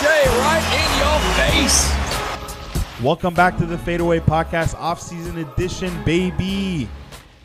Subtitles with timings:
[0.00, 3.02] Jay right in your face.
[3.02, 6.88] Welcome back to the Fadeaway Podcast off-season edition, baby.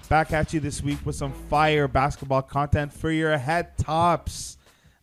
[0.10, 4.58] Back at you this week with some fire basketball content for your head tops.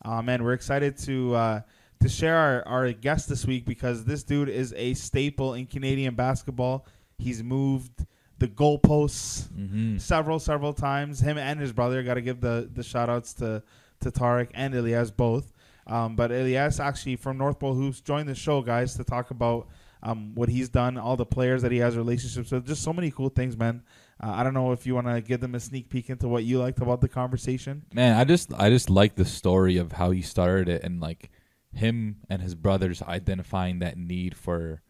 [0.05, 1.61] Uh, man, we're excited to uh,
[2.01, 6.15] to share our, our guest this week because this dude is a staple in Canadian
[6.15, 6.87] basketball.
[7.19, 8.05] He's moved
[8.39, 9.99] the goalposts Mm-hmm.
[9.99, 11.21] several, several times.
[11.21, 12.03] Him and his brother.
[12.03, 13.63] Got to give the the shout outs to
[14.01, 15.53] to Tarek and Elias both.
[15.89, 19.69] Um, but Elias actually from North Pole Hoops joined the show, guys, to talk about
[20.03, 23.11] um, what he's done, all the players that he has relationships with, just so many
[23.11, 23.83] cool things, man.
[24.23, 26.45] Uh, I don't know if you want to give them a sneak peek into what
[26.45, 27.85] you liked about the conversation.
[27.93, 31.31] Man, I just I just like the story of how he started it and like
[31.73, 34.83] him and his brothers identifying that need for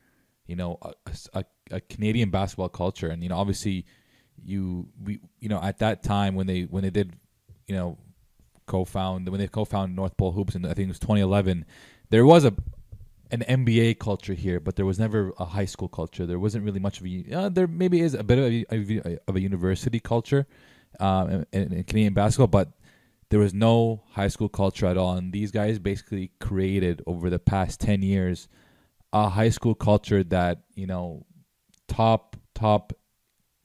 [0.47, 0.95] you know a,
[1.35, 3.85] a, a Canadian basketball culture and you know obviously
[4.43, 7.15] you we you know at that time when they when they did
[7.67, 7.99] you know
[8.69, 11.65] co-found when they co-found North Pole Hoops and I think it was 2011
[12.11, 12.55] there was a
[13.31, 16.27] an NBA culture here, but there was never a high school culture.
[16.27, 17.25] There wasn't really much of a.
[17.33, 20.47] Uh, there maybe is a bit of a, of a university culture
[20.99, 22.73] um, in, in Canadian basketball, but
[23.29, 25.15] there was no high school culture at all.
[25.15, 28.49] And these guys basically created over the past ten years
[29.13, 31.27] a high school culture that you know
[31.87, 32.93] top top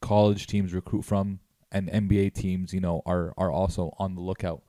[0.02, 1.40] college teams recruit from,
[1.72, 4.62] and NBA teams you know are are also on the lookout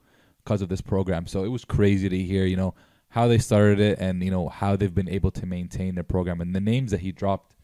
[0.46, 1.26] because of this program.
[1.26, 2.72] So it was crazy to hear you know
[3.08, 6.40] how they started it and you know how they've been able to maintain their program
[6.40, 7.56] and the names that he dropped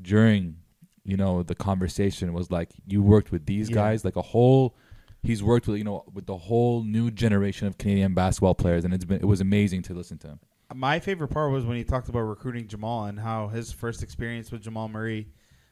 [0.00, 0.56] during
[1.04, 3.74] you know the conversation was like you worked with these Yeah.
[3.76, 4.76] guys like a whole
[5.22, 8.94] he's worked with you know with the whole new generation of Canadian basketball players and
[8.94, 10.40] it's been it was amazing to listen to him.
[10.74, 14.50] My favorite part was when he talked about recruiting Jamal and how his first experience
[14.50, 15.28] with Jamal Murray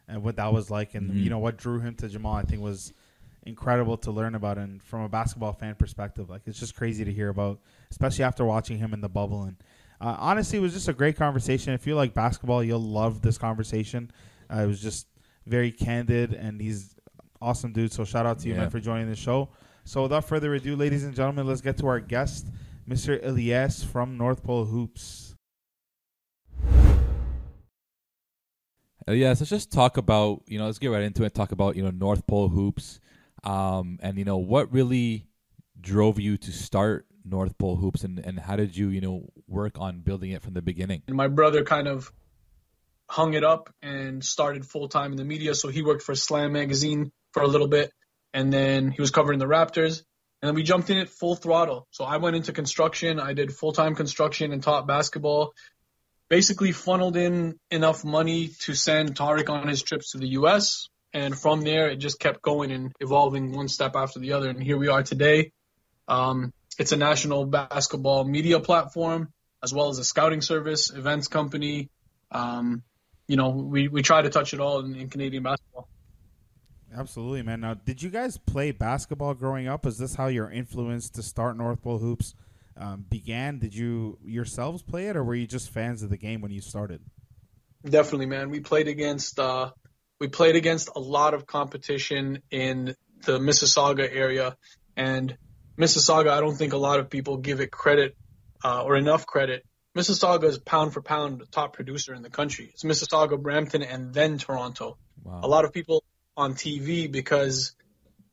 [0.07, 1.23] and what that was like, and Mhm.
[1.25, 2.35] you know what drew him to Jamal.
[2.37, 2.93] I think was
[3.45, 7.13] incredible to learn about, and from a basketball fan perspective, like it's just crazy to
[7.13, 9.45] hear about, especially after watching him in the bubble.
[9.45, 9.57] And
[10.01, 11.73] uh, honestly, it was just a great conversation.
[11.75, 14.11] If you like basketball, you'll love this conversation.
[14.53, 15.07] Uh, it was just
[15.47, 16.95] very candid, and he's
[17.41, 17.93] awesome dude.
[17.93, 18.61] So shout out to you, Yeah.
[18.61, 19.51] man, for joining the show.
[19.85, 22.47] So without further ado, ladies and gentlemen, let's get to our guest,
[22.89, 23.23] Mr.
[23.25, 25.35] Elias from North Pole Hoops.
[29.07, 31.35] Uh, so let's just talk about you know let's get right into it.
[31.35, 33.01] Talk about you know North Pole hoops,
[33.45, 35.27] um, and you know what really
[35.81, 39.79] drove you to start North Pole hoops, and and how did you you know work
[39.79, 41.03] on building it from the beginning?
[41.07, 42.13] And my brother kind of
[43.09, 45.55] hung it up and started full time in the media.
[45.55, 47.93] So he worked for Slam magazine for a little bit,
[48.33, 50.03] and then he was covering the Raptors.
[50.43, 51.87] And then we jumped in it full throttle.
[51.91, 53.19] So I went into construction.
[53.19, 55.55] I did full time construction and taught basketball.
[56.29, 60.89] Basically, funneled in enough money to send Tarek on his trips to the U.S.
[61.15, 64.51] And from there, it just kept going and evolving one step after the other.
[64.51, 65.53] And here we are today.
[66.09, 69.33] Um, it's a national basketball media platform
[69.63, 71.89] as well as a scouting service, events company.
[72.33, 72.83] Um,
[73.29, 75.89] you know, we, we try to touch it all in, in Canadian basketball.
[76.95, 77.61] Absolutely, man.
[77.61, 79.87] Now, did you guys play basketball growing up?
[79.87, 82.35] Is this how your influence to start North Pole Hoops
[82.77, 83.59] um, began?
[83.59, 86.61] Did you yourselves play it, or were you just fans of the game when you
[86.61, 87.01] started?
[87.89, 88.51] Definitely, man.
[88.51, 89.71] We played against uh,
[90.21, 92.95] we played against a lot of competition in
[93.25, 94.57] the Mississauga area,
[94.97, 95.37] and
[95.79, 96.31] Mississauga.
[96.31, 98.17] I don't think a lot of people give it credit
[98.65, 99.65] uh, or enough credit.
[99.97, 102.71] Mississauga is pound for pound the top producer in the country.
[102.73, 104.99] It's Mississauga, Brampton, and then Toronto.
[105.23, 105.41] Wow.
[105.43, 106.05] a lot of people
[106.37, 107.75] on TV because,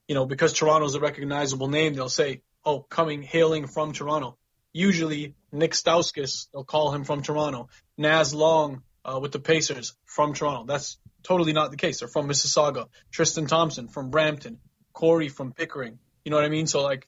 [0.07, 4.37] you know, because Toronto's a recognizable name, they'll say, "Oh, coming hailing from Toronto."
[4.73, 7.69] Usually, Nick Stauskas, they'll call him from Toronto.
[7.97, 10.65] Naz Long uh, with the Pacers from Toronto.
[10.65, 11.99] That's totally not the case.
[11.99, 12.87] They're from Mississauga.
[13.11, 14.59] Tristan Thompson from Brampton.
[14.93, 15.99] Cory from Pickering.
[16.23, 16.67] You know what I mean?
[16.67, 17.07] So like,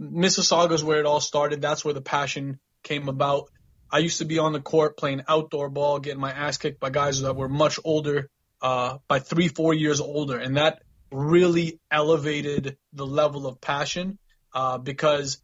[0.00, 1.60] Mississauga's where it all started.
[1.60, 3.50] That's where the passion came about.
[3.90, 6.90] I used to be on the court playing outdoor ball, getting my ass kicked by
[6.90, 8.30] guys that were much older,
[8.62, 14.18] uh, by three, four years older, and that really elevated the level of passion.
[14.52, 15.42] Uh, because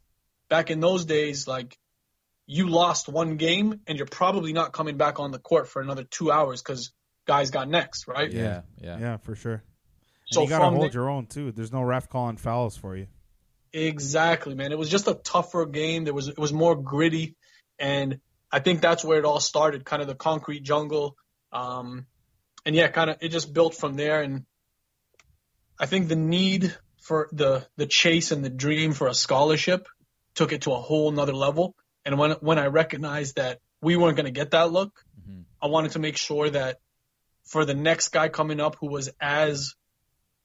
[0.48, 1.76] back in those days, like
[2.46, 6.04] you lost one game and you're probably not coming back on the court for another
[6.04, 6.92] two hours because
[7.26, 8.31] guys got next, right?
[8.31, 9.55] yeah, yeah, Yeah, for sure.
[9.55, 9.62] And
[10.34, 11.52] So you gotta hold the- your own too.
[11.52, 13.06] There's no ref calling fouls for you.
[13.73, 14.73] Exactly, man.
[14.73, 16.05] It was just a tougher game.
[16.05, 17.37] There was it was more gritty,
[17.78, 18.20] and
[18.50, 19.84] I think that's where it all started.
[19.84, 21.17] Kind of the concrete jungle,
[21.52, 22.06] um,
[22.64, 24.22] and yeah, kind of it just built from there.
[24.22, 24.46] And
[25.79, 29.87] I think the need for the the chase and the dream for a scholarship
[30.34, 31.75] took it to a whole nother level.
[32.05, 35.44] And when when I recognized that we weren't going to get that look, Mhm.
[35.61, 36.79] I wanted to make sure that
[37.46, 39.75] for the next guy coming up who was as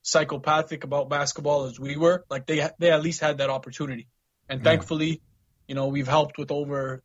[0.04, 4.08] psychopathic about basketball as we were, like they they at least had that opportunity.
[4.50, 4.72] And Yeah.
[4.72, 5.22] thankfully,
[5.68, 7.04] you know, we've helped with over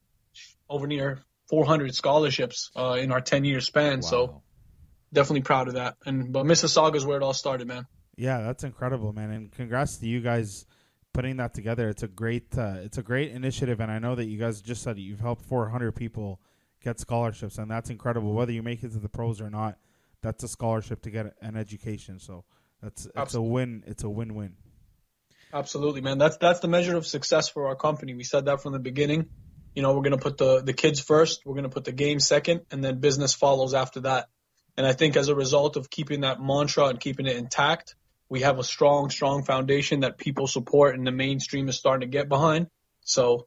[0.69, 4.03] over near 400 scholarships uh, in our 10 year span.
[4.03, 4.43] So
[5.13, 5.97] definitely proud of that.
[6.05, 7.87] And but Mississauga is where it all started, man.
[8.17, 10.65] Yeah, that's incredible, man, and congrats to you guys
[11.13, 11.89] putting that together.
[11.89, 14.83] It's a great, uh, it's a great initiative, and I know that you guys just
[14.83, 16.41] said you've helped 400 people
[16.87, 18.33] get scholarships, and that's incredible.
[18.33, 19.77] Whether you make it to the pros or not,
[20.23, 22.21] that's a scholarship to get an education.
[22.21, 22.45] So
[22.81, 23.83] that's it's a win.
[23.87, 24.55] It's a win-win.
[25.53, 26.19] Absolutely, man.
[26.19, 28.15] That's that's the measure of success for our company.
[28.15, 29.27] We said that from the beginning.
[29.75, 31.43] You know, we're gonna put the the kids first.
[31.45, 34.29] We're gonna put the game second, and then business follows after that.
[34.77, 37.97] And I think as a result of keeping that mantra and keeping it intact,
[38.29, 42.13] we have a strong, strong foundation that people support, and the mainstream is starting to
[42.19, 42.69] get behind.
[43.03, 43.47] So,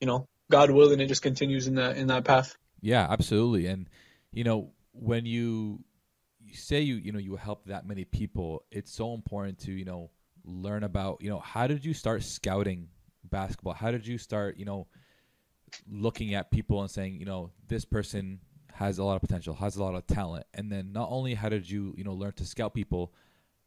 [0.00, 2.54] you know, God willing, it just continues in that in that path.
[2.80, 3.66] Yeah, absolutely.
[3.66, 3.88] And
[4.32, 5.84] you know, when you
[6.40, 9.84] you say you you know you help that many people, it's so important to you
[9.84, 10.10] know
[10.44, 12.88] learn about you know how did you start scouting
[13.24, 13.74] basketball?
[13.74, 14.86] How did you start you know
[15.90, 18.40] looking at people and saying you know this person
[18.72, 21.48] has a lot of potential, has a lot of talent, and then not only how
[21.48, 23.12] did you you know learn to scout people,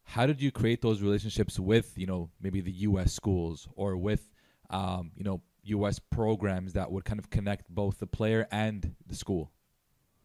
[0.04, 3.12] how did you create those relationships with you know maybe the U.S.
[3.12, 4.30] schools or with
[4.70, 5.98] um, you know U.S.
[5.98, 9.50] programs that would kind of connect both the player and the school?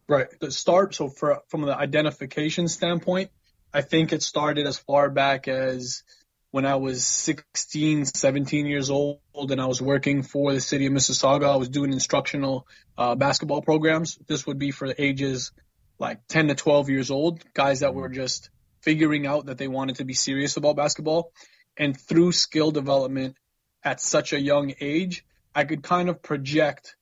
[0.08, 0.28] Right.
[0.40, 3.30] The start, so for, from the identification standpoint,
[3.72, 6.02] I think it started as far back as
[6.50, 10.92] when I was 16, 17 years old and I was working for the city of
[10.92, 11.44] Mississauga.
[11.44, 12.66] I was doing instructional
[12.96, 14.16] uh, basketball programs.
[14.26, 15.52] This would be for ages
[15.98, 18.50] like 10 to 12 years old, guys that were just
[18.80, 21.32] figuring out that they wanted to be serious about basketball.
[21.76, 23.36] And through skill development
[23.82, 25.24] at such a young age,
[25.54, 26.96] I could kind of project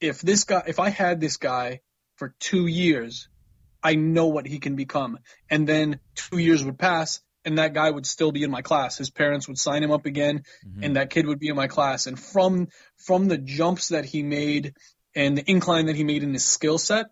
[0.00, 1.80] if this guy, if I had this guy
[2.16, 3.28] for two years,
[3.82, 5.18] I know what he can become.
[5.48, 8.98] And then two years would pass and that guy would still be in my class.
[8.98, 10.84] His parents would sign him up again mm-hmm.
[10.84, 12.06] and that kid would be in my class.
[12.06, 14.74] And from, from the jumps that he made
[15.14, 17.06] and the incline that he made in his skill set,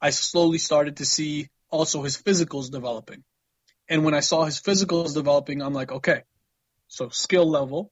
[0.00, 3.24] I slowly started to see also his physicals developing.
[3.88, 6.22] And when I saw his physicals developing, I'm like, okay,
[6.88, 7.90] so skill level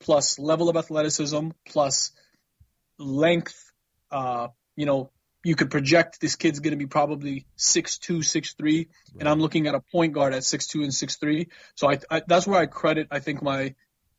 [0.00, 2.12] plus level of athleticism plus
[2.98, 3.72] length,
[4.10, 5.10] uh, you know,
[5.44, 8.88] you could project this kid's going to be probably 6'2", 6'3",
[9.20, 11.48] and I'm looking at a point guard at six two and six three.
[11.74, 13.74] So I, I, that's where I credit, I think, my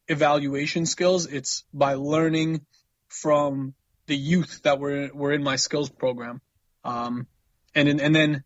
[0.07, 1.25] evaluation skills.
[1.25, 2.65] It's by learning
[3.07, 3.73] from
[4.05, 6.41] the youth that were were in my skills program,
[6.83, 7.27] um,
[7.73, 8.43] and and then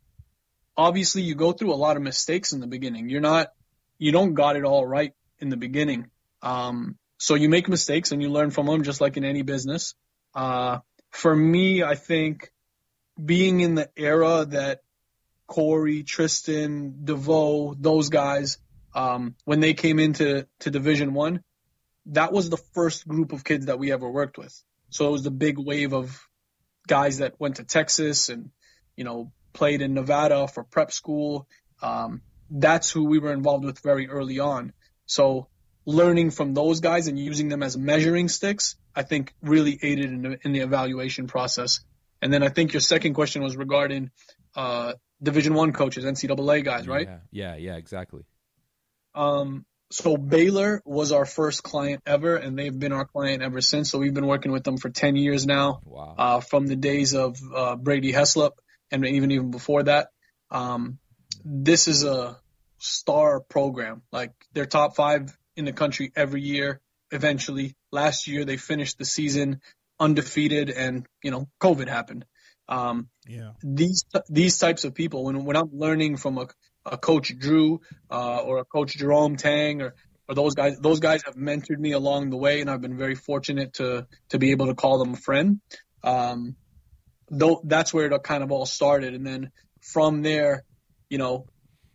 [0.79, 3.09] obviously you go through a lot of mistakes in the beginning.
[3.09, 3.51] You're not,
[3.97, 6.09] you don't got it all right in the beginning.
[6.41, 9.93] Um, so you make mistakes and you learn from them, just like in any business.
[10.33, 10.79] Uh,
[11.11, 12.49] for me, I think
[13.23, 14.79] being in the era that
[15.45, 18.57] Cory, Tristan, DeVoe, those guys,
[18.95, 21.43] um, when they came into to Division One,
[22.07, 24.55] that was the first group of kids that we ever worked with.
[24.89, 26.25] So it was the big wave of
[26.87, 28.49] guys that went to Texas and
[28.95, 31.47] you know played in Nevada for prep school.
[31.81, 34.71] Um, that's who we were involved with very early on.
[35.05, 35.49] So
[35.85, 40.21] learning from those guys and using them as measuring sticks, I think really aided in
[40.21, 41.79] the, in the evaluation process.
[42.21, 44.11] And then I think your second question was regarding
[44.55, 47.07] uh, Division One coaches, NCAA guys, right?
[47.07, 48.23] Yeah, yeah, yeah, exactly.
[49.15, 53.89] Um, so Baylor was our first client ever, and they've been our client ever since.
[53.89, 56.15] So we've been working with them for 10 years now, Wow.
[56.17, 58.51] uh, from the days of uh, Brady Heslip
[58.91, 60.09] and even even before that.
[60.51, 60.99] Um,
[61.43, 62.37] this is a
[62.77, 64.03] star program.
[64.11, 66.81] Like they're top five in the country every year.
[67.11, 69.61] Eventually, last year they finished the season
[69.99, 72.25] undefeated, and you know COVID happened.
[72.67, 73.51] Um, Yeah.
[73.63, 76.47] these these types of people when when I'm learning from a,
[76.85, 79.95] a coach Drew uh, or a coach Jerome Tang or
[80.27, 83.15] or those guys those guys have mentored me along the way and I've been very
[83.15, 85.59] fortunate to to be able to call them a friend.
[86.03, 86.55] Um,
[87.29, 89.51] though that's where it kind of all started and then
[89.81, 90.63] from there,
[91.09, 91.47] you know,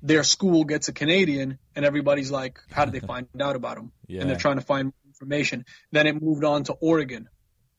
[0.05, 3.91] their school gets a Canadian and everybody's like, how did they find out about him?
[4.07, 4.21] Yeah.
[4.21, 5.65] And they're trying to find information.
[5.91, 7.29] Then it moved on to Oregon.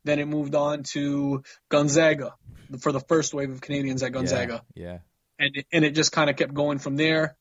[0.03, 2.33] Then it moved on to Gonzaga
[2.79, 4.63] for the first wave of Canadians at Gonzaga.
[4.73, 4.97] Yeah.
[5.39, 7.37] And, it- and it just kind of kept going from there.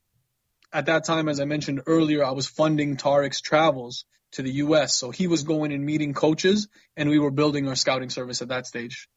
[0.73, 4.97] At that time, as I mentioned earlier, I was funding Tarek's travels to the U.S.
[4.97, 8.49] So he was going and meeting coaches, and we were building our scouting service at
[8.49, 9.09] that stage.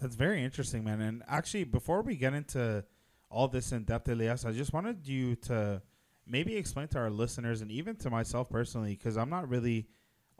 [0.00, 1.00] That's very interesting, man.
[1.00, 2.84] And actually, before we get into
[3.30, 5.82] all this in depth, Elias, I just wanted you to
[6.26, 9.86] maybe explain to our listeners and even to myself personally, because I'm not really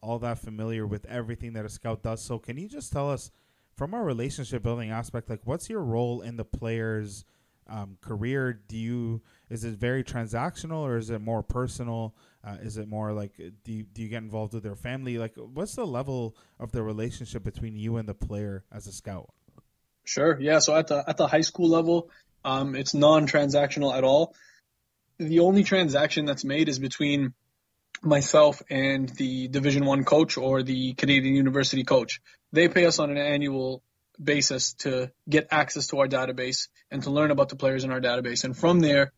[0.02, 2.23] all that familiar with everything that a scout does.
[2.23, 3.30] So, can you just tell us,
[3.76, 7.25] from a relationship building aspect, like what's your role in the player's
[7.68, 8.52] um, career?
[8.52, 12.14] Do you is it very transactional or is it more personal?
[12.44, 15.16] Uh, is it more like do you, do you get involved with their family?
[15.18, 19.30] Like, what's the level of the relationship between you and the player as a scout?
[20.04, 20.38] Sure.
[20.40, 20.59] Yeah.
[20.59, 22.11] So at the at the high school level,
[22.44, 24.35] um, it's non-transactional at all.
[25.18, 27.35] The only transaction that's made is between
[28.02, 32.20] myself and the Division One coach or the Canadian University coach.
[32.52, 33.82] They pay us on an annual
[34.23, 38.00] basis to get access to our database and to learn about the players in our
[38.00, 38.44] database.
[38.44, 39.12] And from there,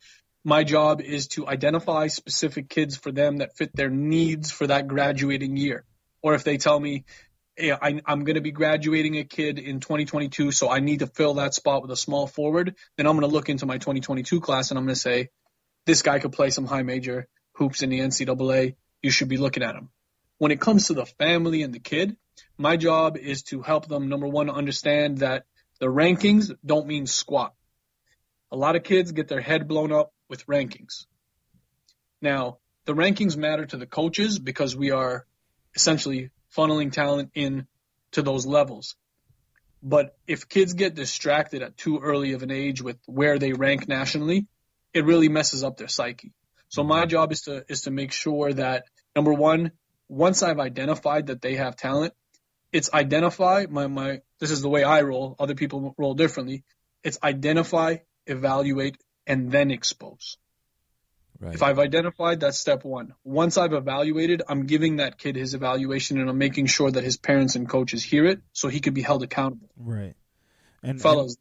[0.44, 4.88] my job is to identify specific kids for them that fit their needs for that
[4.88, 5.84] graduating year.
[6.20, 7.04] Or if they tell me,
[7.58, 11.34] I, am going to be graduating a kid in 2022, so I need to fill
[11.34, 14.70] that spot with a small forward, then I'm going to look into my 2022 class
[14.70, 15.28] and I'm going to say,
[15.84, 18.76] this guy could play some high major hoops in the NCAA.
[19.02, 19.90] You should be looking at him.
[20.38, 22.16] When it comes to the family and the kid,
[22.56, 25.44] my job is to help them, number one, understand that
[25.78, 27.54] the rankings don't mean squat.
[28.50, 31.06] A lot of kids get their head blown up with rankings.
[32.20, 35.26] Now, the rankings matter to the coaches because we are
[35.74, 37.66] essentially funneling talent in
[38.12, 38.96] to those levels.
[39.82, 43.88] But if kids get distracted at too early of an age with where they rank
[43.88, 44.46] nationally,
[44.94, 46.32] it really messes up their psyche.
[46.68, 47.08] So my mm-hmm.
[47.08, 48.84] job is to is to make sure that
[49.16, 49.72] number one,
[50.08, 52.14] once I've identified that they have talent,
[52.70, 56.64] it's identify my my this is the way I roll, other people roll differently.
[57.02, 60.38] It's identify, evaluate, and then expose.
[61.42, 61.54] Right.
[61.56, 63.14] If I've identified, that's step one.
[63.24, 67.16] Once I've evaluated, I'm giving that kid his evaluation and I'm making sure that his
[67.16, 69.68] parents and coaches hear it so he could be held accountable.
[69.76, 70.14] Right.
[70.84, 71.36] And fellows,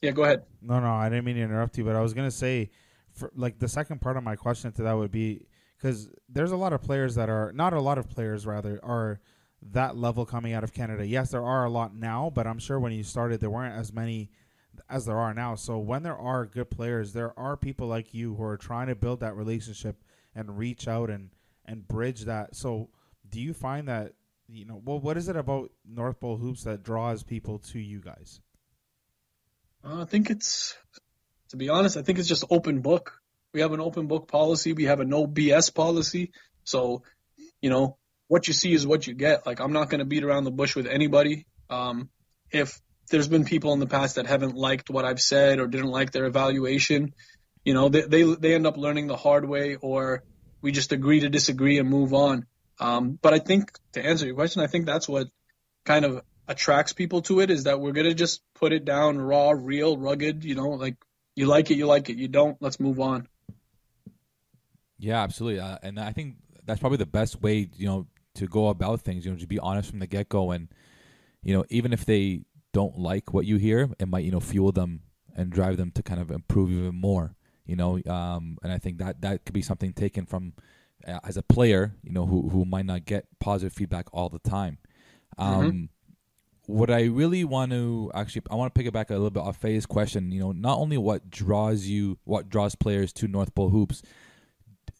[0.00, 0.44] yeah, go ahead.
[0.62, 2.70] No, no, I didn't mean to interrupt you, but I was gonna say,
[3.12, 6.56] for like the second part of my question to that would be because there's a
[6.56, 9.18] lot of players that are not a lot of players rather are
[9.72, 11.04] that level coming out of Canada.
[11.04, 13.92] Yes, there are a lot now, but I'm sure when you started there weren't as
[13.92, 14.30] many
[14.88, 15.54] as there are now.
[15.54, 18.94] So when there are good players, there are people like you who are trying to
[18.94, 19.96] build that relationship
[20.34, 21.30] and reach out and
[21.66, 22.56] and bridge that.
[22.56, 22.88] So
[23.28, 24.14] do you find that
[24.48, 28.00] you know well what is it about North Pole hoops that draws people to you
[28.00, 28.40] guys?
[29.84, 30.76] Uh, I think it's
[31.50, 33.20] to be honest, I think it's just open book.
[33.52, 34.72] We have an open book policy.
[34.72, 36.30] We have a no BS policy.
[36.64, 37.02] So,
[37.60, 37.96] you know,
[38.28, 39.46] what you see is what you get.
[39.46, 41.46] Like I'm not going to beat around the bush with anybody.
[41.68, 42.10] Um,
[42.52, 45.90] if there's been people in the past that haven't liked what I've said or didn't
[45.90, 47.14] like their evaluation.
[47.64, 50.22] You know, they they, they end up learning the hard way, or
[50.62, 52.46] we just agree to disagree and move on.
[52.78, 55.28] Um, but I think to answer your question, I think that's what
[55.84, 59.50] kind of attracts people to it is that we're gonna just put it down raw,
[59.50, 60.44] real, rugged.
[60.44, 60.96] You know, like
[61.36, 62.16] you like it, you like it.
[62.16, 63.28] You don't, let's move on.
[64.98, 67.68] Yeah, absolutely, uh, and I think that's probably the best way.
[67.76, 69.24] You know, to go about things.
[69.24, 70.68] You know, to be honest from the get go, and
[71.42, 74.72] you know, even if they don't like what you hear, it might you know fuel
[74.72, 75.02] them
[75.34, 77.34] and drive them to kind of improve even more.
[77.66, 80.54] You know, um, and I think that that could be something taken from
[81.06, 84.38] uh, as a player, you know, who who might not get positive feedback all the
[84.38, 84.78] time.
[85.38, 85.84] Um, mm-hmm.
[86.66, 89.42] What I really want to actually, I want to pick it back a little bit
[89.42, 90.30] off Faye's question.
[90.30, 94.02] You know, not only what draws you, what draws players to North Pole hoops.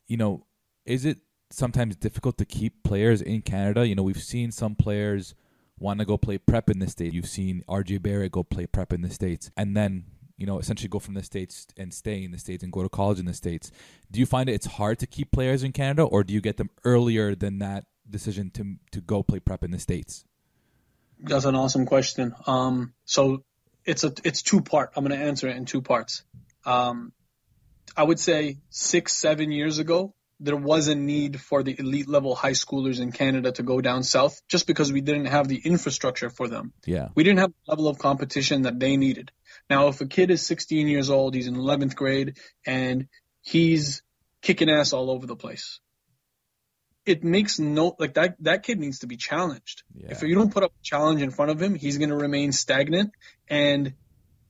[0.07, 0.47] You know,
[0.85, 1.19] is it
[1.51, 3.87] sometimes difficult to keep players in Canada?
[3.87, 5.35] You know, we've seen some players
[5.81, 7.15] want to go play prep in the States.
[7.15, 10.05] You've seen RJ Barrett go play prep in the States and then,
[10.37, 12.89] you know, essentially go from the States and stay in the States and go to
[12.89, 13.73] college in the States.
[14.11, 16.59] Do you find it it's hard to keep players in Canada or do you get
[16.59, 20.25] them earlier than that decision to to go play prep in the States?
[21.19, 22.35] That's an awesome question.
[22.47, 23.43] Um, so
[23.85, 24.93] it's a it's two part.
[24.97, 26.23] I'm going to answer it in two parts.
[26.65, 27.13] Um,
[27.97, 32.35] I would say six, seven years ago, there was a need for the elite level
[32.35, 36.31] high schoolers in Canada to go down south just because we didn't have the infrastructure
[36.31, 36.73] for them.
[36.87, 37.09] Yeah.
[37.15, 39.31] We didn't have the level of competition that they needed.
[39.69, 43.09] Now, if a kid is 16 years old, he's in 11th grade and
[43.43, 44.03] he's
[44.41, 45.79] kicking ass all over the place.
[47.05, 49.83] It makes no, like that, that kid needs to be challenged.
[49.95, 50.11] Yeah.
[50.11, 52.53] If you don't put up a challenge in front of him, he's going to remain
[52.53, 53.13] stagnant
[53.49, 53.95] and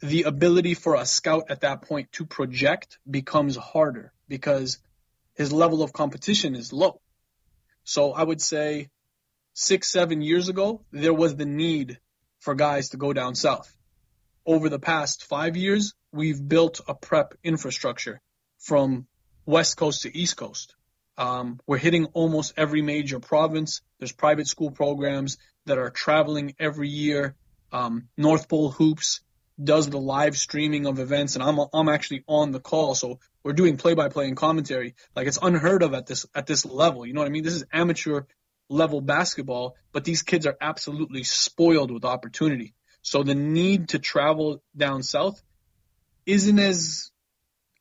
[0.00, 4.78] the ability for a scout at that point to project becomes harder because
[5.40, 7.00] his level of competition is low.
[7.82, 8.90] So I would say
[9.54, 11.99] six, seven years ago, there was the need
[12.40, 13.75] for guys to go down south.
[14.44, 18.20] Over the past five years, we've built a prep infrastructure
[18.59, 19.06] from
[19.47, 20.75] West Coast to East Coast.
[21.16, 23.80] Um, we're hitting almost every major province.
[23.99, 27.35] There's private school programs that are traveling every year.
[27.73, 29.23] Um, North Pole Hoops
[29.62, 33.52] does the live streaming of events, and I'm I'm actually on the call, so we're
[33.52, 34.95] doing play by play and commentary.
[35.14, 37.07] Like it's unheard of at this at this level.
[37.07, 37.45] You know what I mean?
[37.45, 38.23] This is amateur
[38.69, 42.75] level basketball, but these kids are absolutely spoiled with opportunity.
[43.02, 45.43] So the need to travel down south
[46.26, 47.11] isn't as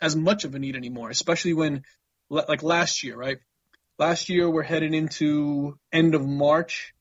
[0.02, 1.84] as much of a need anymore, especially when
[2.30, 3.40] like last year, right?
[4.00, 6.94] last year we're heading into end of March,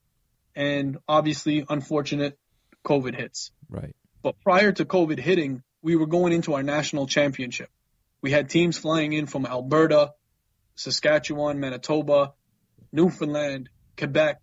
[0.55, 2.37] and obviously, unfortunate
[2.85, 3.51] COVID hits.
[3.69, 3.95] Right.
[4.21, 7.69] But prior to COVID hitting, we were going into our national championship.
[8.21, 10.13] We had teams flying in from Alberta,
[10.75, 12.33] Saskatchewan, Manitoba,
[12.91, 14.39] Newfoundland, Quebec,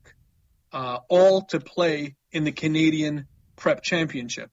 [0.73, 4.51] uh, all to play in the Canadian Prep Championship.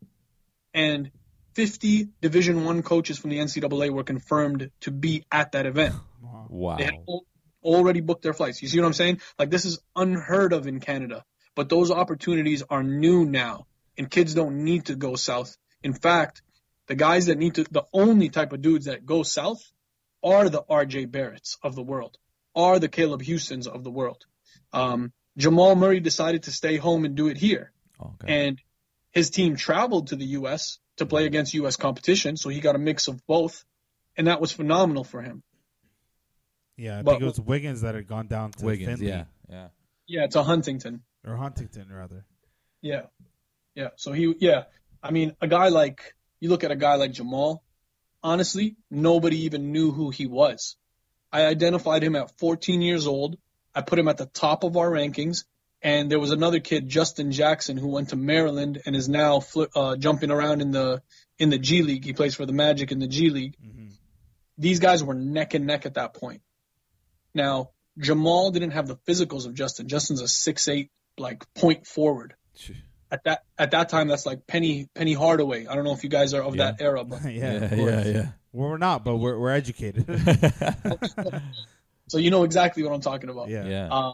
[0.74, 1.12] And
[1.56, 5.96] 50 Division One coaches from the NCAA were confirmed to be at that event.
[6.22, 6.77] Wow.
[6.77, 7.25] They had al-
[7.63, 8.62] already booked their flights.
[8.62, 9.22] You see what I'm saying?
[9.38, 11.24] Like this is unheard of in Canada.
[11.56, 15.56] But those opportunities are new now, and kids don't need to go south.
[15.84, 16.42] In fact,
[16.88, 19.62] the guys that need to, the only type of dudes that go south
[20.24, 22.18] are the RJ Barretts of the world,
[22.56, 24.26] are the Caleb Houstans of the world.
[24.72, 27.72] Um, Jamal Murray decided to stay home and do it here.
[28.02, 28.46] Okay.
[28.48, 28.62] And
[29.12, 30.80] his team traveled to the U.S.
[30.98, 31.76] to play against U.S.
[31.76, 33.64] competition, so he got a mix of both,
[34.18, 35.44] and that was phenomenal for him.
[36.78, 39.00] Yeah, I But- think it was Wiggins that had gone down to Wiggins.
[39.00, 39.26] Findlay, Yeah.
[39.50, 39.68] Yeah.
[40.08, 41.04] Yeah, to Huntington.
[41.26, 42.26] or Huntington rather.
[42.82, 43.04] Yeah.
[43.75, 43.89] Yeah.
[43.96, 44.63] So he, yeah.
[45.01, 47.63] I mean, a guy like, you look at a guy like Jamal,
[48.22, 50.77] honestly, nobody even knew who he was.
[51.32, 53.38] I identified him at 14 years old.
[53.74, 55.46] I put him at the top of our rankings.
[55.82, 59.68] And there was another kid, Justin Jackson, who went to Maryland and is now fli
[59.75, 61.01] uh, jumping around in the
[61.38, 62.06] in the G League.
[62.06, 63.58] He plays for the Magic in the G League.
[64.58, 66.42] These guys were neck and neck at that point.
[67.34, 69.89] Now Jamal didn't have the physicals of Justin.
[69.89, 72.36] Justin's a six eight like point forward
[73.13, 75.67] at that at that time that's like Penny Penny Hardaway.
[75.67, 76.72] I don't know if you guys are of Yeah.
[76.72, 77.32] that era, but yeah,
[77.74, 77.75] Yeah.
[77.75, 78.05] Yeah.
[78.08, 78.27] Yeah.
[78.51, 80.05] Well, we're not, but we're we're educated.
[82.08, 83.50] so you know exactly what I'm talking about.
[83.50, 83.65] yeah.
[83.65, 83.88] Yeah.
[83.91, 84.13] Uh,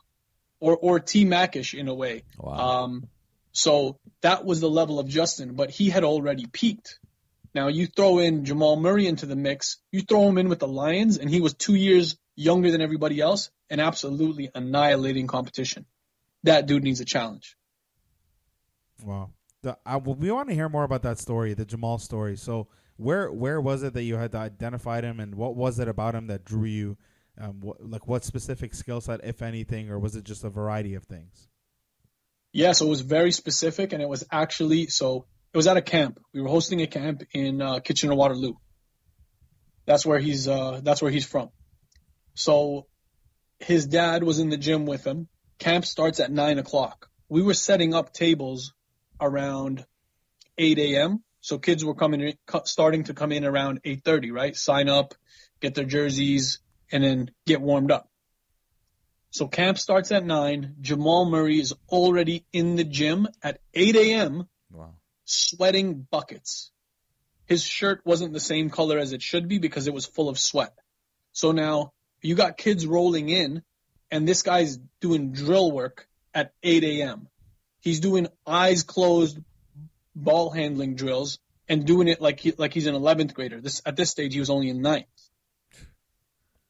[0.59, 2.23] or or T Macish in a way.
[2.37, 2.83] Wow.
[2.83, 3.07] Um,
[3.51, 6.99] so that was the level of Justin, but he had already peaked.
[7.55, 10.67] Now you throw in Jamal Murray into the mix, you throw him in with the
[10.67, 15.85] Lions, and he was two years younger than everybody else and absolutely annihilating competition.
[16.43, 17.57] That dude needs a challenge.
[19.03, 19.31] Wow.
[19.61, 22.37] The, I, we want to hear more about that story, the Jamal story.
[22.37, 26.15] So, where where was it that you had identified him, and what was it about
[26.15, 26.97] him that drew you?
[27.39, 31.05] Um, like what specific skill set, if anything, or was it just a variety of
[31.05, 31.47] things?
[32.51, 35.81] Yeah, so it was very specific, and it was actually so it was at a
[35.81, 36.19] camp.
[36.33, 38.53] We were hosting a camp in uh, Kitchener Waterloo.
[39.85, 41.49] That's where he's uh, that's where he's from.
[42.35, 42.87] So
[43.59, 45.27] his dad was in the gym with him.
[45.57, 47.09] Camp starts at nine o'clock.
[47.27, 48.73] We were setting up tables
[49.19, 49.85] around
[50.57, 51.23] eight a.m.
[51.41, 52.33] So kids were coming in,
[52.65, 54.31] starting to come in around eight thirty.
[54.31, 55.13] Right, sign up,
[55.59, 56.59] get their jerseys,
[56.91, 58.09] and then get warmed up.
[59.31, 60.75] So camp starts at nine.
[60.81, 64.47] Jamal Murray is already in the gym at 8 a.m.
[64.71, 64.95] wow.
[65.25, 66.71] sweating buckets.
[67.45, 70.39] His shirt wasn't the same color as it should be because it was full of
[70.39, 70.73] sweat.
[71.31, 73.61] So now you got kids rolling in
[74.11, 77.27] and this guy's doing drill work at 8 a.m.
[77.81, 79.37] He's doing eyes closed
[80.15, 83.61] ball handling drills and doing it like he, like he's an 11th grader.
[83.61, 85.05] This at this stage he was only in ninth.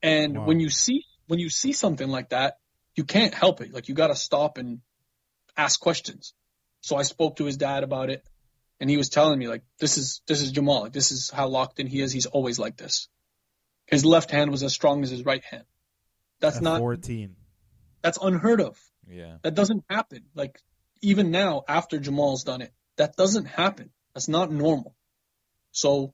[0.02, 0.46] And Wow.
[0.46, 2.58] when you see when you see something like that,
[2.96, 3.74] you can't help it.
[3.74, 4.82] Like you got to stop and
[5.58, 6.34] ask questions.
[6.82, 8.26] So I spoke to his dad about it,
[8.80, 10.84] and he was telling me like, "This is this is Jamal.
[10.84, 12.12] Like, this is how locked in he is.
[12.12, 13.10] He's always like this.
[13.86, 15.66] His left hand was as strong as his right hand.
[16.40, 17.36] That's At not fourteen.
[18.02, 18.80] that's unheard of.
[19.08, 19.38] Yeah.
[19.42, 20.26] That doesn't happen.
[20.36, 20.60] Like
[21.02, 23.92] even now, after Jamal's done it, that doesn't happen.
[24.14, 24.96] That's not normal.
[25.72, 26.14] So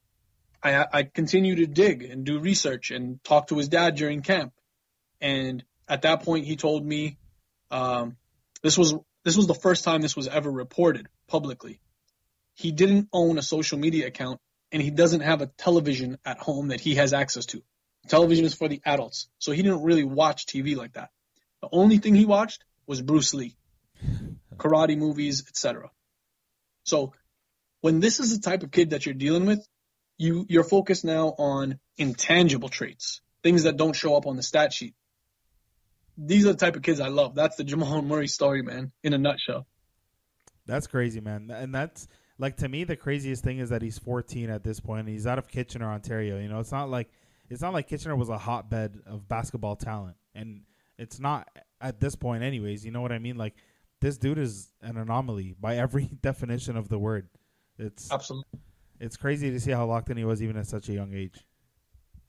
[0.62, 4.54] I, I continue to dig and do research and talk to his dad during camp.
[5.22, 7.18] And at that point, he told me
[7.72, 8.18] um,
[8.62, 8.94] this was
[9.24, 11.80] this was the first time this was ever reported publicly.
[12.54, 14.40] He didn't own a social media account,
[14.72, 17.64] and he doesn't have a television at home that he has access to.
[18.08, 21.10] Television is for the adults, so he didn't really watch TV like that.
[21.62, 23.56] The only thing he watched was Bruce Lee,
[24.58, 25.90] karate movies, etc.
[26.84, 27.14] So
[27.82, 29.66] when this is the type of kid that you're dealing with,
[30.18, 34.74] you you're focused now on intangible traits, things that don't show up on the stat
[34.74, 34.96] sheet.
[36.18, 37.36] These are the type of kids I love.
[37.36, 39.68] That's the Jamal Murray story, man, in a nutshell.
[40.66, 41.52] That's crazy, man.
[41.52, 45.02] And that's like to me the craziest thing is that he's 14 at this point.
[45.02, 46.40] And he's out of Kitchener, Ontario.
[46.40, 47.10] You know, it's not like
[47.50, 50.62] it's not like Kitchener was a hotbed of basketball talent, and
[50.98, 51.50] it's not
[51.82, 52.86] at this point, anyways.
[52.86, 53.38] You know what I mean?
[53.38, 53.56] Like
[54.06, 57.28] this dude is an anomaly by every definition of the word.
[57.80, 58.60] It's Absolutely,
[59.00, 61.44] it's crazy to see how locked in he was even at such a young age.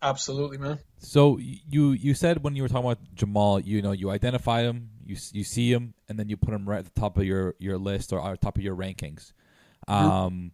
[0.02, 0.78] absolutely, man.
[0.98, 4.90] So you you said when you were talking about Jamal, you know, you identify him,
[5.04, 7.54] you you see him, and then you put him right at the top of your
[7.58, 9.32] your list or at top of your rankings.
[9.86, 10.52] Um,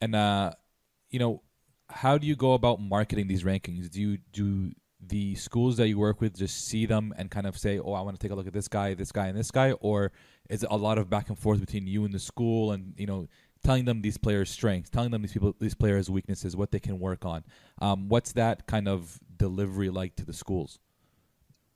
[0.00, 0.52] and uh,
[1.10, 1.42] you know,
[1.90, 3.90] how do you go about marketing these rankings?
[3.90, 4.72] Do you do
[5.06, 8.02] the schools that you work with just see them and kind of say, "Oh, I
[8.02, 10.12] want to take a look at this guy, this guy, and this guy," or
[10.48, 13.06] is it a lot of back and forth between you and the school, and you
[13.06, 13.26] know,
[13.64, 16.98] telling them these players' strengths, telling them these people, these players' weaknesses, what they can
[16.98, 17.44] work on?
[17.80, 20.78] Um, what's that kind of delivery like to the schools?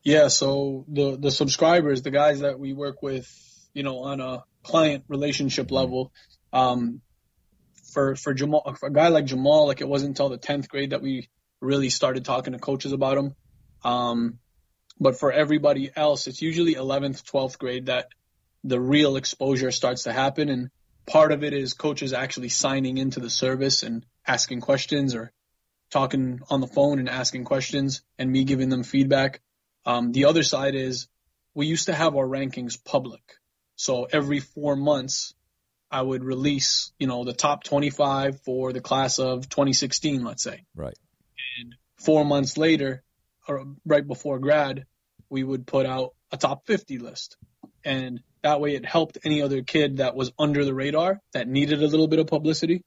[0.02, 3.28] Yeah, so the the subscribers, the guys that we work with,
[3.74, 6.12] you know, on a client relationship level,
[6.52, 7.00] um,
[7.92, 10.90] for for Jamal, for a guy like Jamal, like it wasn't until the tenth grade
[10.90, 11.28] that we
[11.66, 13.34] really started talking to coaches about him.
[13.84, 14.38] Um,
[14.98, 18.08] but for everybody else, it's usually 11th, 12th grade that
[18.64, 20.48] the real exposure starts to happen.
[20.48, 20.70] And
[21.06, 25.32] part of it is coaches actually signing into the service and asking questions or
[25.90, 29.40] talking on the phone and asking questions and me giving them feedback.
[29.84, 31.08] Um, the other side is
[31.54, 33.22] we used to have our rankings public.
[33.76, 35.34] So every four months,
[35.90, 40.64] I would release, you know, the top 25 for the class of 2016, let's say.
[40.74, 40.96] Right.
[41.98, 43.02] Four months later,
[43.48, 44.86] or right before grad,
[45.28, 47.36] we would put out a top 50 list.
[47.84, 51.82] And that way it helped any other kid that was under the radar that needed
[51.82, 52.84] a little bit of publicity.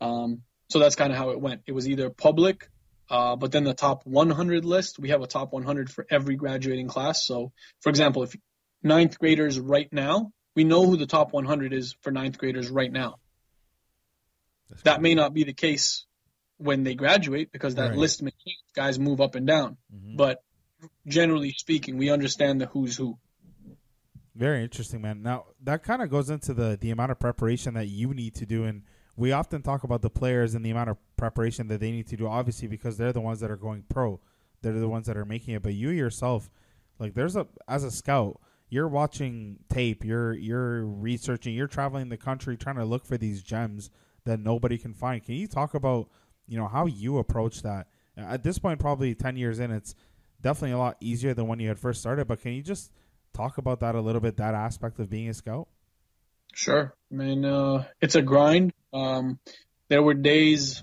[0.00, 1.62] Um, so that's kind of how it went.
[1.66, 2.68] It was either public,
[3.08, 6.88] uh, but then the top 100 list, we have a top 100 for every graduating
[6.88, 7.26] class.
[7.26, 8.36] So, for example, if
[8.82, 12.90] ninth graders right now, we know who the top 100 is for ninth graders right
[12.90, 13.16] now.
[14.68, 16.06] That's That may not be the case
[16.60, 17.98] when they graduate because that Right.
[17.98, 18.58] list may change.
[18.74, 19.76] Guys move up and down.
[19.94, 20.16] Mhm.
[20.16, 20.42] But
[21.06, 23.18] generally speaking, we understand the who's who.
[24.34, 25.22] Very interesting, man.
[25.22, 28.46] Now that kind of goes into the the amount of preparation that you need to
[28.46, 28.82] do, and
[29.16, 32.16] we often talk about the players and the amount of preparation that they need to
[32.16, 32.26] do.
[32.26, 34.20] Obviously, because they're the ones that are going pro,
[34.62, 35.62] they're the ones that are making it.
[35.62, 36.50] But you yourself,
[36.98, 42.16] like, there's a as a scout, you're watching tape, you're you're researching, you're traveling the
[42.16, 43.90] country trying to look for these gems
[44.24, 45.24] that nobody can find.
[45.24, 46.08] Can you talk about
[46.50, 47.86] you know how you approach that?
[48.16, 49.94] At this point, probably ten years in, it's
[50.42, 52.26] definitely a lot easier than when you had first started.
[52.26, 52.90] But can you just
[53.32, 55.68] talk about that a little bit, that aspect of being a scout?
[56.52, 56.92] Sure.
[57.10, 58.72] I mean, uh, it's a grind.
[58.92, 59.38] Um,
[59.88, 60.82] there were days,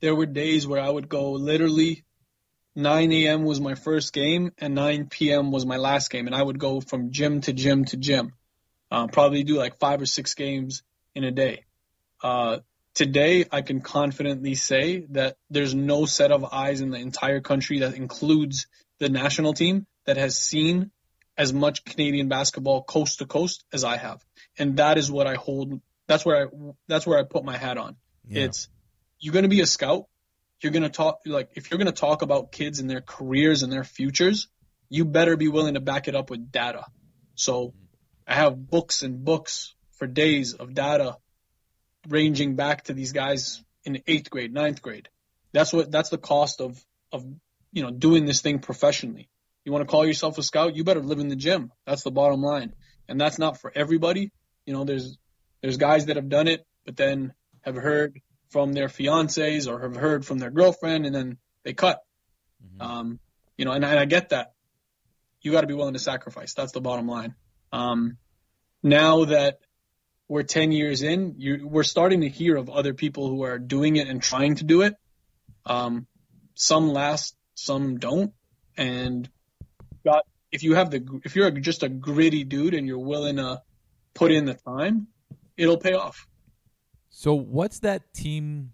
[0.00, 2.04] there were days where I would go literally
[2.76, 3.44] 9 a.m.
[3.44, 5.50] was my first game and 9 p.m.
[5.50, 6.26] was my last game.
[6.26, 8.32] And I would go from gym to gym to gym.
[8.90, 10.82] Uh, probably do like five or six games
[11.14, 11.64] in a day.
[12.22, 12.58] Uh,
[13.00, 17.78] today, I can confidently say that there's no set of eyes in the entire country
[17.78, 18.66] that includes
[18.98, 20.90] the national team that has seen
[21.34, 24.22] as much Canadian basketball coast to coast as I have.
[24.58, 25.80] And that is what I hold.
[26.08, 27.96] That's where I, that's where I put my hat on.
[28.28, 28.42] Yeah.
[28.42, 28.68] It's,
[29.18, 30.04] you're going to be a scout.
[30.60, 33.62] You're going to talk, like, if you're going to talk about kids and their careers
[33.62, 34.46] and their futures,
[34.90, 36.84] you better be willing to back it up with data.
[37.34, 37.72] So
[38.26, 41.16] I have books and books for days of data
[42.08, 45.08] ranging back to these guys in eighth grade, ninth grade.
[45.52, 46.82] That's what, that's the cost of,
[47.12, 47.24] of,
[47.72, 49.28] you know, doing this thing professionally.
[49.64, 50.76] You want to call yourself a scout?
[50.76, 51.72] You better live in the gym.
[51.86, 52.74] That's the bottom line.
[53.08, 54.32] And that's not for everybody.
[54.66, 55.18] You know, there's,
[55.62, 59.96] there's guys that have done it, but then have heard from their fiancés or have
[59.96, 62.00] heard from their girlfriend and then they cut.
[62.80, 63.20] Um,
[63.56, 64.52] you know, and, and I get that.
[65.42, 66.54] You got to be willing to sacrifice.
[66.54, 67.34] That's the bottom line.
[67.72, 68.16] Um,
[68.82, 69.58] now that
[70.30, 73.96] we're 10 years in, you, we're starting to hear of other people who are doing
[73.96, 74.94] it and trying to do it.
[75.66, 76.06] Um,
[76.54, 78.32] some last, some don't.
[78.76, 79.28] And
[80.04, 83.60] got, if you have the, if you're just a gritty dude and you're willing to
[84.14, 85.08] put in the time,
[85.56, 86.28] it'll pay off.
[87.08, 88.70] So what's that team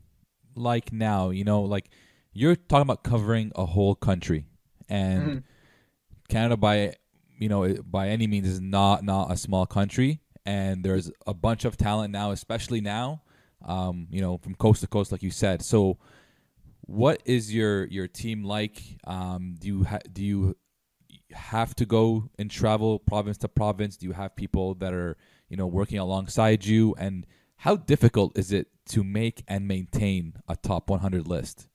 [0.54, 1.30] like now?
[1.30, 1.88] You know, like
[2.34, 4.44] you're talking about covering a whole country,
[4.90, 5.42] and Mhm.
[6.28, 6.96] Canada by
[7.38, 11.64] you know by any means is not not a small country, and there's a bunch
[11.64, 13.22] of talent now, especially now,
[13.64, 15.62] um, you know, from coast to coast, like you said.
[15.62, 15.98] So,
[16.82, 18.80] what is your your team like?
[19.04, 20.56] Um, do you ha- do you
[21.32, 23.96] have to go and travel province to province?
[23.96, 25.16] Do you have people that are
[25.48, 26.94] you know working alongside you?
[26.96, 31.66] And how difficult is it to make and maintain a top 100 list?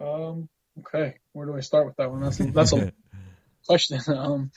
[0.00, 2.20] Um, okay, where do I start with that one?
[2.20, 2.92] That's that's a
[3.66, 4.00] question.
[4.08, 4.52] Um,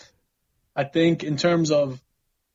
[0.76, 2.02] I think in terms of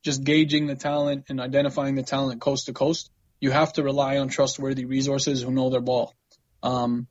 [0.02, 3.10] just gauging the talent and identifying the talent coast to coast,
[3.40, 6.14] you have to rely on trustworthy resources who know their ball.
[6.62, 7.06] Um,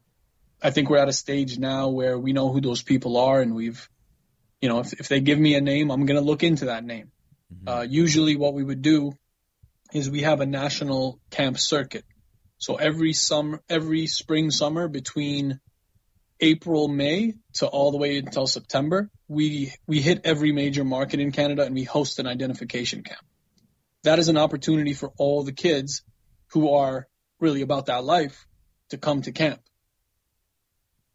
[0.61, 3.55] I think we're at a stage now where we know who those people are, and
[3.55, 3.89] we've,
[4.61, 6.83] you know, if, if they give me a name, I'm going to look into that
[6.83, 7.11] name.
[7.65, 9.13] Uh, usually, what we would do
[9.93, 12.05] is we have a national camp circuit.
[12.57, 15.59] So every summer, every spring, summer between
[16.39, 21.31] April, May to all the way until September, we we hit every major market in
[21.31, 23.23] Canada and we host an identification camp.
[24.03, 26.01] That is an opportunity for all the kids
[26.47, 27.07] who are
[27.39, 28.47] really about that life
[28.89, 29.61] to come to camp.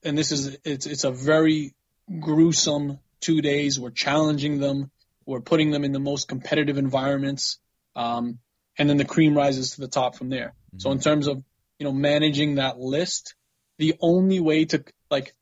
[0.04, 1.74] and this is it's it's a very
[2.20, 3.80] gruesome two days.
[3.80, 4.90] We're challenging them.
[5.26, 7.58] We're putting them in the most competitive environments,
[7.96, 8.38] um,
[8.78, 10.48] and then the cream rises to the top from there.
[10.48, 10.78] Mm-hmm.
[10.78, 11.42] So in terms of
[11.78, 13.34] you know managing that list,
[13.78, 15.34] the only way to like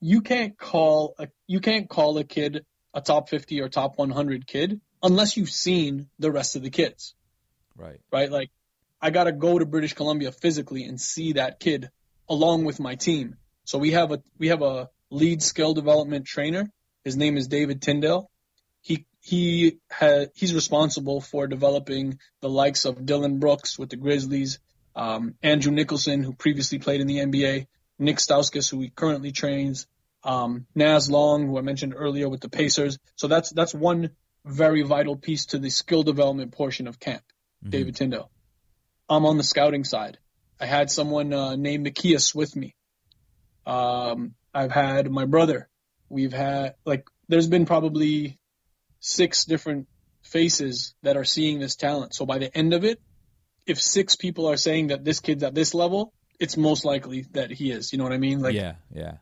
[0.00, 4.46] you can't call a you can't call a kid a top 50 or top 100
[4.46, 7.14] kid unless you've seen the rest of the kids.
[7.76, 8.00] Right.
[8.10, 8.30] Right?
[8.30, 8.50] Like
[9.00, 11.90] I got to go to British Columbia physically and see that kid
[12.28, 13.36] along with my team.
[13.64, 16.70] So we have a we have a lead skill development trainer.
[17.04, 18.30] His name is David Tyndale.
[18.80, 24.58] He he had he's responsible for developing the likes of Dillon Brooks with the Grizzlies,
[24.96, 27.66] um, Andrew Nicholson, who previously played in the NBA,
[28.00, 29.86] Nick Stauskas, who he currently trains,
[30.24, 32.98] um, Naz Long, who I mentioned earlier with the Pacers.
[33.16, 34.10] So that's that's one
[34.44, 37.22] very vital piece to the skill development portion of camp.
[37.62, 37.70] Mm-hmm.
[37.70, 38.30] David Tyndale.
[39.08, 40.18] I'm on the scouting side.
[40.58, 42.74] I had someone uh, named Makias with me.
[43.66, 45.68] Um, I've had my brother.
[46.08, 48.38] We've had like there's been probably
[49.00, 49.88] six different
[50.22, 52.14] faces that are seeing this talent.
[52.14, 53.00] So by the end of it,
[53.66, 57.50] if six people are saying that this kid's at this level, it's most likely that
[57.50, 57.92] he is.
[57.92, 58.40] You know what I mean?
[58.40, 59.18] Like yeah, yeah.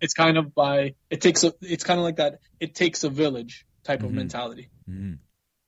[0.00, 2.40] It's kind of by it takes a it's kind of like that.
[2.60, 4.08] It takes a village type mm-hmm.
[4.08, 4.68] of mentality.
[4.90, 5.14] Mm-hmm.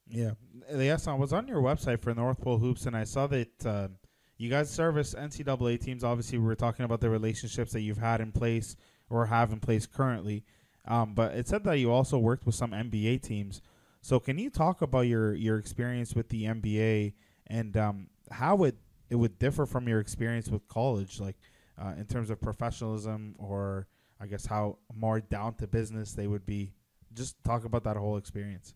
[0.08, 0.32] Yeah,
[0.74, 1.06] yes.
[1.06, 3.88] I was on your website for North Pole Hoops, and I saw that uh,
[4.36, 6.02] you guys service NCAA teams.
[6.02, 8.76] Obviously, we were talking about the relationships that you've had in place
[9.08, 10.44] or have in place currently.
[10.86, 13.60] Um, but it said that you also worked with some NBA teams.
[14.02, 17.12] So can you talk about your your experience with the NBA
[17.46, 18.76] and um, how it
[19.10, 21.36] it would differ from your experience with college, like
[21.76, 23.88] uh, in terms of professionalism, or
[24.20, 26.72] I guess how more down to business they would be.
[27.12, 28.74] Just talk about that whole experience.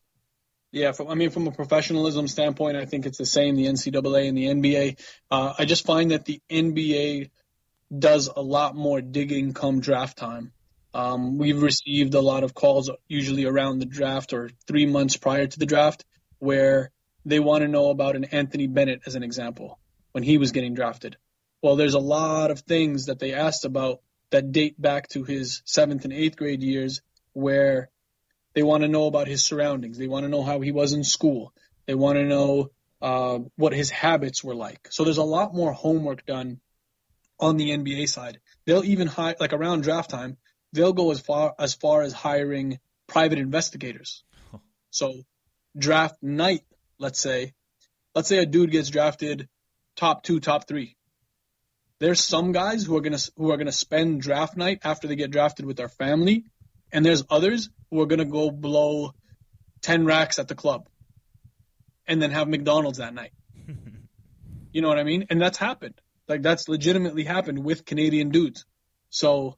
[0.73, 3.55] Yeah, from, I mean, from a professionalism standpoint, I think it's the same.
[3.55, 5.01] The NCAA and the NBA.
[5.31, 7.31] Uh, I just find that the NBA
[7.97, 10.53] does a lot more digging come draft time.
[10.93, 15.47] Um, we've received a lot of calls, usually around the draft or three months prior
[15.47, 16.05] to the draft,
[16.39, 16.91] where
[17.25, 19.79] they want to know about an Anthony Bennett as an example
[20.15, 21.17] when he was getting drafted.
[21.61, 24.01] Well, there's a lot of things that they asked about
[24.31, 27.91] that date back to his seventh and eighth grade years where
[28.55, 29.99] they want to know about his surroundings.
[29.99, 31.53] They want to know how he was in school.
[31.87, 32.71] They want to know
[33.03, 34.87] uh, what his habits were like.
[34.91, 36.61] So there's a lot more homework done
[37.41, 38.39] on the NBA side.
[38.67, 40.37] They'll even hire, like around draft time,
[40.73, 44.23] they'll go as far as far as hiring private investigators.
[44.91, 45.23] So
[45.77, 46.63] draft night,
[47.01, 47.53] let's say,
[48.15, 49.49] let's say a dude gets drafted
[49.97, 50.97] top two, top three.
[52.01, 55.31] There's some guys who are gonna who are gonna spend draft night after they get
[55.31, 56.45] drafted with their family,
[56.93, 59.15] and there's others who are gonna go blow
[59.81, 60.89] ten racks at the club,
[62.07, 63.33] and then have McDonald's that night.
[64.73, 65.27] you know what I mean?
[65.31, 66.01] And that's happened.
[66.29, 68.65] Like that's legitimately happened with Canadian dudes.
[69.11, 69.57] So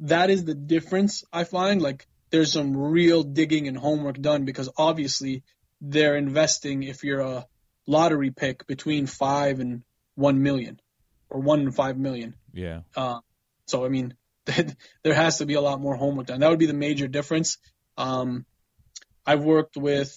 [0.00, 1.82] that is the difference I find.
[1.82, 5.42] Like there's some real digging and homework done because obviously
[5.80, 7.46] they're investing if you're a
[7.86, 9.82] lottery pick between five and
[10.14, 10.80] one million,
[11.30, 12.34] or one and five million.
[12.52, 12.80] Yeah.
[12.96, 13.20] Uh,
[13.66, 16.40] so I mean, there has to be a lot more homework done.
[16.40, 17.58] That would be the major difference.
[17.96, 18.46] Um,
[19.24, 20.14] I've worked with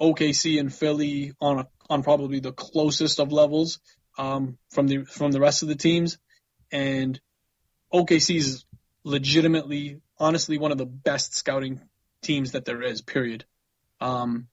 [0.00, 3.80] OKC and Philly on a, on probably the closest of levels
[4.16, 6.18] um, from the from the rest of the teams,
[6.70, 7.20] and
[7.92, 8.64] OKC is
[9.04, 11.80] legitimately, honestly, one of the best scouting
[12.22, 13.02] teams that there is.
[13.02, 13.44] Period.
[14.00, 14.48] Um,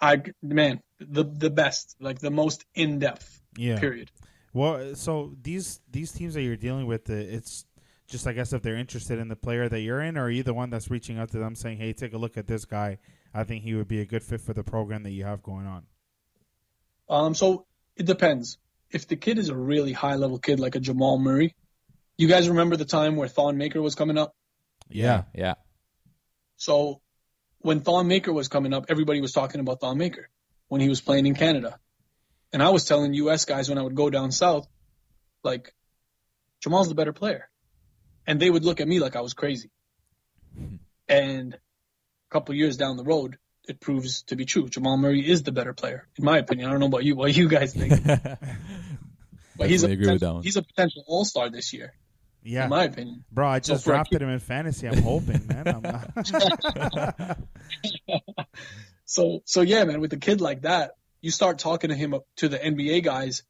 [0.00, 3.42] I man, the the best, like the most in depth.
[3.56, 3.78] Yeah.
[3.78, 4.10] Period.
[4.52, 7.66] Well, so these these teams that you're dealing with, it's
[8.06, 10.42] just I guess if they're interested in the player that you're in, or are you
[10.42, 12.98] the one that's reaching out to them saying, "Hey, take a look at this guy.
[13.32, 15.66] I think he would be a good fit for the program that you have going
[15.66, 15.86] on."
[17.08, 18.58] Um, so it depends.
[18.90, 21.54] If the kid is a really high level kid like a Jamal Murray,
[22.16, 24.34] you guys remember the time where Thon Maker was coming up?
[24.88, 25.54] Yeah, yeah.
[26.56, 27.00] So
[27.60, 30.28] when Thon Maker was coming up, everybody was talking about Thon Maker
[30.68, 31.78] when he was playing in Canada.
[32.52, 34.66] And I was telling US guys when I would go down south,
[35.42, 35.74] like,
[36.60, 37.48] Jamal's the better player.
[38.26, 39.70] And they would look at me like I was crazy.
[41.08, 41.58] And a
[42.30, 44.68] couple years down the road, it proves to be true.
[44.68, 46.68] Jamal Murray is the better player, in my opinion.
[46.68, 48.00] I don't know about you, what you guys think.
[49.56, 49.88] but he's a,
[50.40, 51.94] he's a potential all star this year.
[52.42, 53.48] Yeah, in my opinion, bro.
[53.48, 54.88] I just so drafted him in fantasy.
[54.88, 55.68] I'm hoping, man.
[55.68, 55.82] I'm
[59.04, 60.00] so, so yeah, man.
[60.00, 63.42] With a kid like that, you start talking to him to the NBA guys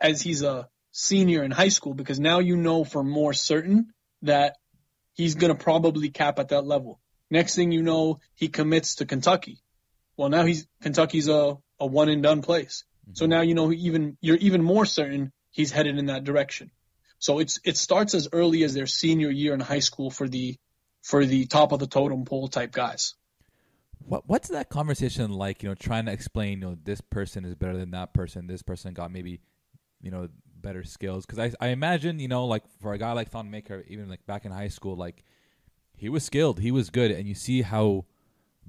[0.00, 4.54] as he's a senior in high school because now you know for more certain that
[5.14, 7.00] he's gonna probably cap at that level.
[7.30, 9.62] Next thing you know, he commits to Kentucky.
[10.16, 12.84] Well, now he's Kentucky's a a one and done place.
[13.02, 13.14] Mm-hmm.
[13.14, 16.70] So now you know even you're even more certain he's headed in that direction.
[17.18, 20.56] So it's it starts as early as their senior year in high school for the
[21.02, 23.14] for the top of the totem pole type guys.
[23.98, 25.62] What what's that conversation like?
[25.62, 28.46] You know, trying to explain, you know, this person is better than that person.
[28.46, 29.40] This person got maybe,
[30.00, 30.28] you know,
[30.60, 31.26] better skills.
[31.26, 34.26] Because I I imagine, you know, like for a guy like Thon Maker, even like
[34.26, 35.24] back in high school, like
[35.96, 38.04] he was skilled, he was good, and you see how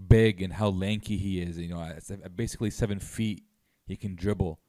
[0.08, 1.58] big and how lanky he is.
[1.58, 1.94] You know,
[2.36, 3.44] basically seven feet,
[3.86, 4.60] he can dribble.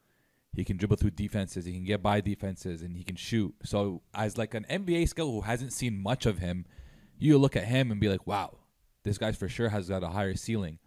[0.54, 1.64] He can dribble through defenses.
[1.66, 3.54] He can get by defenses, and he can shoot.
[3.64, 6.66] So, as like an NBA scout who hasn't seen much of him,
[7.18, 8.58] you look at him and be like, "Wow,
[9.04, 10.78] this guy for sure has got a higher ceiling."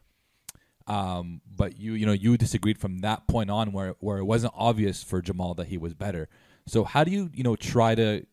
[0.88, 4.54] Um, but you, you know, you disagreed from that point on, where where it wasn't
[4.56, 6.28] obvious for Jamal that he was better.
[6.68, 8.26] So, how do you, you know, try to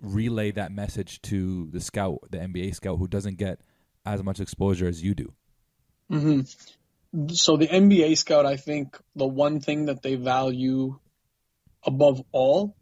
[0.00, 3.60] relay that message to the scout, the NBA scout, who doesn't get
[4.04, 5.32] as much exposure as you do?
[6.10, 6.40] Mm-hmm.
[7.32, 10.98] So the NBA scout, I think the one thing that they value
[11.84, 12.76] above all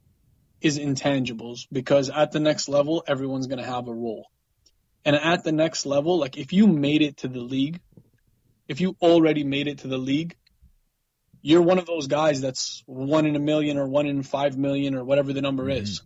[0.60, 4.26] is intangibles because at the next level, everyone's going to have a role.
[5.04, 7.80] And at the next level, like if you made it to the league,
[8.66, 10.36] if you already made it to the league,
[11.40, 14.94] you're one of those guys that's one in a million or one in five million
[14.94, 15.82] or whatever the number mm-hmm.
[15.82, 16.02] is.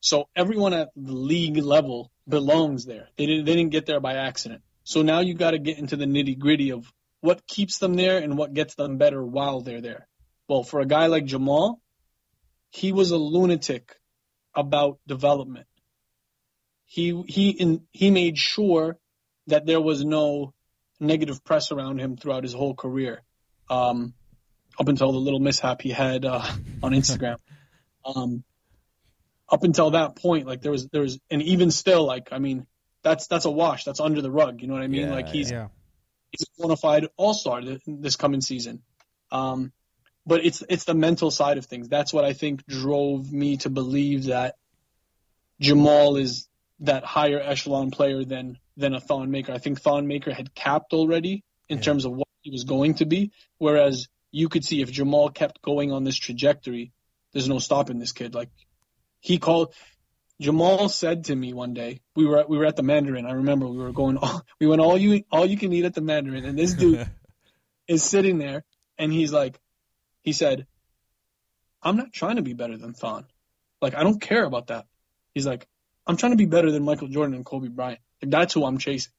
[0.00, 3.08] So everyone at the league level belongs there.
[3.16, 4.62] They didn't, they didn't get there by accident.
[4.84, 8.18] So now you got to get into the nitty gritty of what keeps them there
[8.18, 10.06] and what gets them better while they're there.
[10.48, 11.80] Well, for a guy like Jamal,
[12.70, 13.96] he was a lunatic
[14.54, 15.66] about development.
[16.84, 18.98] He he in, he made sure
[19.46, 20.54] that there was no
[21.00, 23.22] negative press around him throughout his whole career,
[23.68, 24.14] um,
[24.78, 26.44] up until the little mishap he had uh,
[26.82, 27.36] on Instagram.
[28.04, 28.42] um,
[29.50, 32.66] up until that point, like there was there was, and even still, like I mean,
[33.02, 33.84] that's that's a wash.
[33.84, 34.60] That's under the rug.
[34.60, 35.08] You know what I mean?
[35.08, 35.68] Yeah, like he's yeah.
[36.30, 38.82] He's a bona fide all star this coming season.
[39.30, 39.72] Um,
[40.26, 41.88] but it's it's the mental side of things.
[41.88, 44.56] That's what I think drove me to believe that
[45.60, 46.48] Jamal is
[46.80, 49.52] that higher echelon player than than a Thon Maker.
[49.52, 51.84] I think Thon Maker had capped already in yeah.
[51.84, 55.62] terms of what he was going to be, whereas you could see if Jamal kept
[55.62, 56.92] going on this trajectory,
[57.32, 58.34] there's no stopping this kid.
[58.34, 58.50] Like
[59.20, 59.74] he called
[60.40, 63.26] Jamal said to me one day, we were we were at the Mandarin.
[63.26, 65.94] I remember we were going, all, we went all you all you can eat at
[65.94, 67.08] the Mandarin, and this dude
[67.88, 68.64] is sitting there,
[68.96, 69.58] and he's like,
[70.22, 70.66] he said,
[71.82, 73.26] "I'm not trying to be better than Thon,
[73.82, 74.86] like I don't care about that."
[75.34, 75.66] He's like,
[76.06, 78.00] "I'm trying to be better than Michael Jordan and Kobe Bryant.
[78.22, 79.12] Like that's who I'm chasing."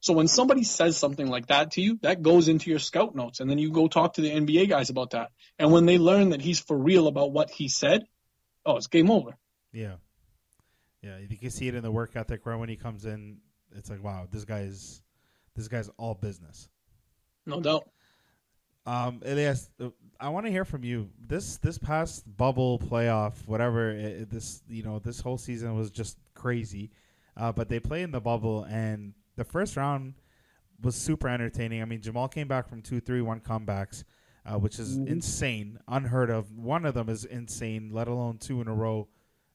[0.00, 3.38] So when somebody says something like that to you, that goes into your scout notes,
[3.38, 5.30] and then you go talk to the NBA guys about that.
[5.60, 8.04] And when they learn that he's for real about what he said,
[8.66, 9.36] oh, it's game over.
[9.72, 9.96] Yeah.
[11.02, 12.46] Yeah, you can see it in the work ethic.
[12.46, 13.38] Right when he comes in,
[13.74, 15.02] it's like, wow, this guy's
[15.56, 16.68] this guy's all business.
[17.46, 17.88] No doubt.
[18.84, 21.08] Um, Elias, uh, I want to hear from you.
[21.20, 26.18] This this past bubble playoff, whatever it, this you know this whole season was just
[26.34, 26.90] crazy.
[27.36, 30.14] Uh, but they play in the bubble, and the first round
[30.82, 31.80] was super entertaining.
[31.80, 34.04] I mean, Jamal came back from two, three, one comebacks,
[34.44, 35.08] uh, which is mm-hmm.
[35.08, 36.52] insane, unheard of.
[36.52, 39.08] One of them is insane, let alone two in a row,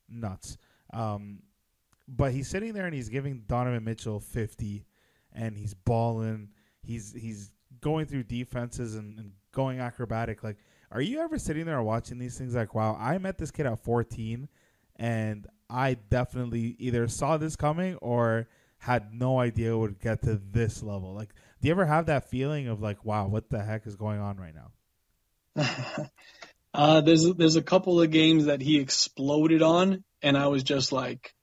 [0.10, 0.58] nuts.
[0.94, 1.40] Um,
[2.08, 4.86] but he's sitting there and he's giving Donovan Mitchell 50
[5.34, 6.50] and he's balling.
[6.82, 10.44] He's he's going through defenses and, and going acrobatic.
[10.44, 10.58] Like,
[10.92, 13.80] are you ever sitting there watching these things like, wow, I met this kid at
[13.80, 14.48] 14
[14.96, 18.48] and I definitely either saw this coming or
[18.80, 21.14] had no idea it would get to this level.
[21.14, 24.20] Like, do you ever have that feeling of like, wow, what the heck is going
[24.20, 26.10] on right now?
[26.74, 30.92] uh, there's there's a couple of games that he exploded on, and I was just
[30.92, 31.34] like,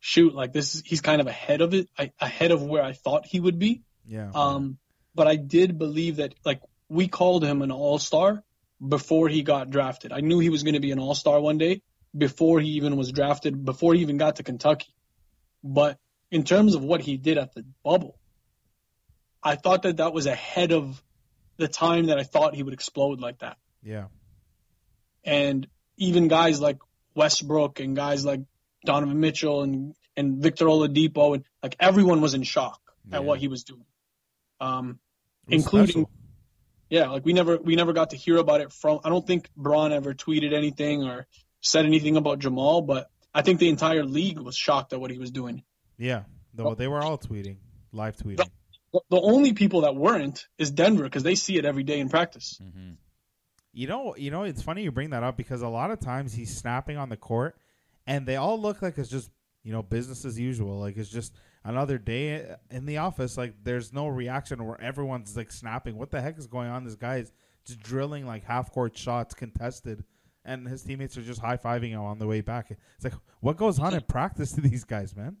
[0.00, 2.92] shoot, like this is, he's kind of ahead of it, I, ahead of where I
[2.92, 3.82] thought he would be.
[4.06, 4.30] Yeah.
[4.34, 4.78] Um,
[5.14, 8.42] but I did believe that like we called him an all star
[8.86, 10.12] before he got drafted.
[10.12, 11.82] I knew he was going to be an all star one day
[12.16, 14.92] before he even was drafted, before he even got to Kentucky.
[15.62, 15.98] But
[16.30, 18.18] in terms of what he did at the bubble,
[19.42, 21.02] I thought that that was ahead of
[21.56, 23.56] the time that I thought he would explode like that.
[23.82, 24.06] Yeah.
[25.24, 26.78] And even guys like
[27.14, 28.40] Westbrook and guys like
[28.84, 33.16] Donovan Mitchell and and Victor Oladipo and like everyone was in shock yeah.
[33.16, 33.86] at what he was doing,
[34.60, 34.98] um,
[35.46, 36.10] was including special.
[36.90, 39.00] yeah, like we never we never got to hear about it from.
[39.04, 41.26] I don't think Bron ever tweeted anything or
[41.60, 45.18] said anything about Jamal, but I think the entire league was shocked at what he
[45.18, 45.62] was doing.
[45.98, 47.56] Yeah, though they were all tweeting,
[47.92, 48.48] live tweeting.
[48.92, 52.10] The, the only people that weren't is Denver because they see it every day in
[52.10, 52.60] practice.
[52.62, 52.92] Mm-hmm.
[53.72, 56.34] You know, you know, it's funny you bring that up because a lot of times
[56.34, 57.56] he's snapping on the court,
[58.06, 59.30] and they all look like it's just
[59.62, 60.78] you know business as usual.
[60.78, 63.38] Like it's just another day in the office.
[63.38, 65.96] Like there's no reaction where everyone's like snapping.
[65.96, 66.84] What the heck is going on?
[66.84, 67.32] This guy is
[67.64, 70.04] just drilling like half court shots contested
[70.44, 72.70] and his teammates are just high fiving him on the way back.
[72.70, 75.36] It's like, what goes on in practice to these guys, man?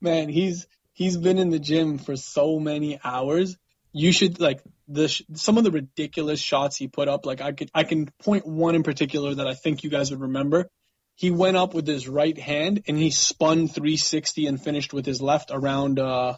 [0.00, 3.56] Man, he's he's been in the gym for so many hours.
[3.96, 7.24] You should like the sh- some of the ridiculous shots he put up.
[7.26, 10.20] Like I could I can point one in particular that I think you guys would
[10.20, 10.68] remember.
[11.14, 15.22] He went up with his right hand and he spun 360 and finished with his
[15.22, 15.98] left around.
[16.00, 16.36] uh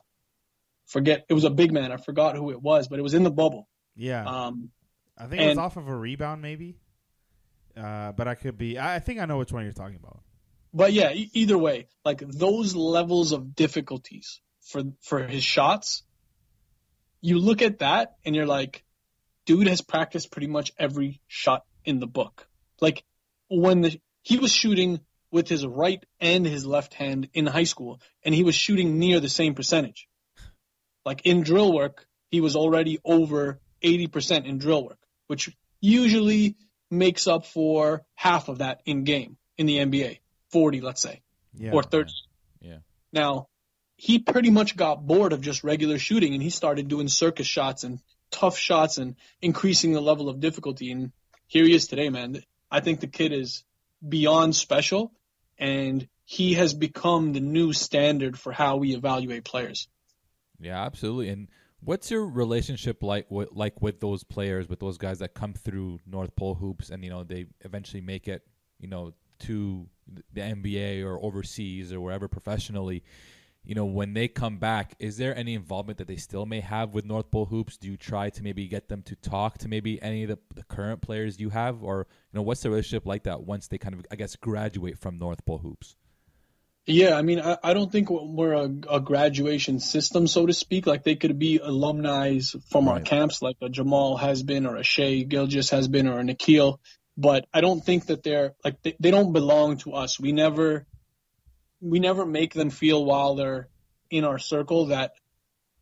[0.87, 1.91] Forget it was a big man.
[1.91, 3.67] I forgot who it was, but it was in the bubble.
[3.97, 4.71] Yeah, Um,
[5.19, 6.77] I think it was off of a rebound, maybe.
[7.77, 8.79] Uh, but I could be.
[8.79, 10.21] I I think I know which one you're talking about.
[10.73, 16.03] But yeah, e- either way, like those levels of difficulties for for his shots,
[17.27, 18.85] you look at that and you're like,
[19.47, 22.47] dude has practiced pretty much every shot in the book.
[22.81, 23.03] Like
[23.51, 25.01] when the, he was shooting
[25.33, 29.19] with his right and his left hand in high school, and he was shooting near
[29.19, 30.07] the same percentage.
[31.05, 35.51] Like in drill work, he was already over 80% in drill work, which
[35.81, 36.55] usually
[36.93, 40.21] makes up for half of that in game in the NBA.
[40.53, 41.23] 40, let's say,
[41.55, 42.13] Yeah, or 30.
[42.61, 42.79] Yeah.
[43.13, 43.49] Now,
[43.97, 47.83] he pretty much got bored of just regular shooting and he started doing circus shots
[47.85, 50.93] and tough shots and increasing the level of difficulty.
[50.93, 51.13] And
[51.47, 52.43] here he is today, man.
[52.71, 53.65] I think the kid is
[54.07, 55.13] beyond special
[55.59, 59.89] and he has become the new standard for how we evaluate players.
[60.61, 61.29] Yeah, absolutely.
[61.31, 61.49] And
[61.81, 66.01] what's your relationship like with like with those players, with those guys that come through
[66.07, 68.43] North Pole hoops, and you know they eventually make it,
[68.79, 69.89] you know, to
[70.33, 73.05] the NBA or overseas or wherever professionally?
[73.67, 76.95] You know, when they come back, is there any involvement that they still may have
[76.95, 77.77] with North Pole hoops?
[77.77, 80.63] Do you try to maybe get them to talk to maybe any of the, the
[80.63, 83.95] current players you have, or you know, what's the relationship like that once they kind
[83.95, 85.97] of, I guess, graduate from North Pole hoops?
[86.87, 90.87] Yeah, I mean, I, I don't think we're a, a graduation system, so to speak.
[90.87, 92.39] Like they could be alumni
[92.71, 96.21] from our camps, like a Jamal has been, or a Shai Gilgeous has been, or
[96.21, 96.79] a Nickeil.
[97.17, 100.21] But I don't think that they're like they, they don't belong to us.
[100.21, 100.87] We never,
[101.81, 103.69] we never make them feel while they're
[104.11, 105.13] in our circle that,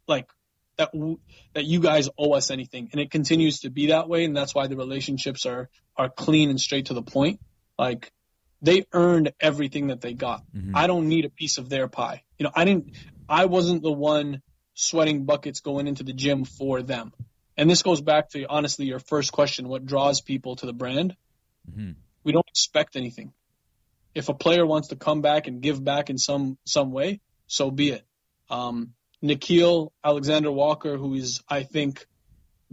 [0.07, 0.29] like
[0.77, 1.21] that w-
[1.55, 4.55] that you guys owe us anything, and it continues to be that way, and that's
[4.55, 7.41] why the relationships are are clean and straight to the point.
[7.79, 8.13] Like
[8.61, 10.43] they earned everything that they got.
[10.55, 10.73] Mhm.
[10.75, 12.25] I don't need a piece of their pie.
[12.39, 12.93] You know, I didn't
[13.29, 14.43] I wasn't the one
[14.75, 17.13] sweating buckets going into the gym for them.
[17.57, 21.17] And this goes back to honestly your first question, what draws people to the brand?
[21.71, 21.93] mm-hmm.
[22.25, 23.33] We don't expect anything.
[24.15, 27.71] If a player wants to come back and give back in some some way, so
[27.71, 28.05] be it.
[28.49, 32.07] Um, Nickeil Alexander Walker, who is I think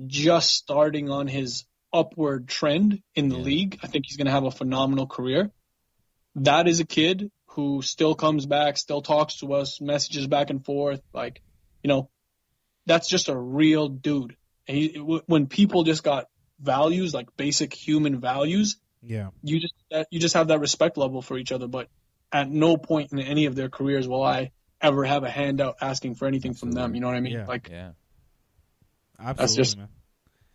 [0.06, 3.44] just starting on his upward trend in the Yeah.
[3.44, 5.52] league, I think he's going to have a phenomenal career
[6.36, 10.64] that is a kid who still comes back, still talks to us, messages back and
[10.64, 11.02] forth.
[11.14, 11.42] Like,
[11.84, 12.10] you know,
[12.86, 14.38] that's just a real dude.
[14.66, 16.28] He, when people just got
[16.60, 19.74] values, like basic human values, Yeah, you just
[20.12, 21.68] you just have that respect level for each other.
[21.68, 21.90] But
[22.32, 26.16] at no point in any of their careers will I ever have a handout asking
[26.16, 26.96] for anything from them.
[26.96, 27.34] You know what I mean?
[27.34, 27.46] Yeah.
[27.46, 27.92] Like, Yeah.
[29.20, 29.88] absolutely, just- man.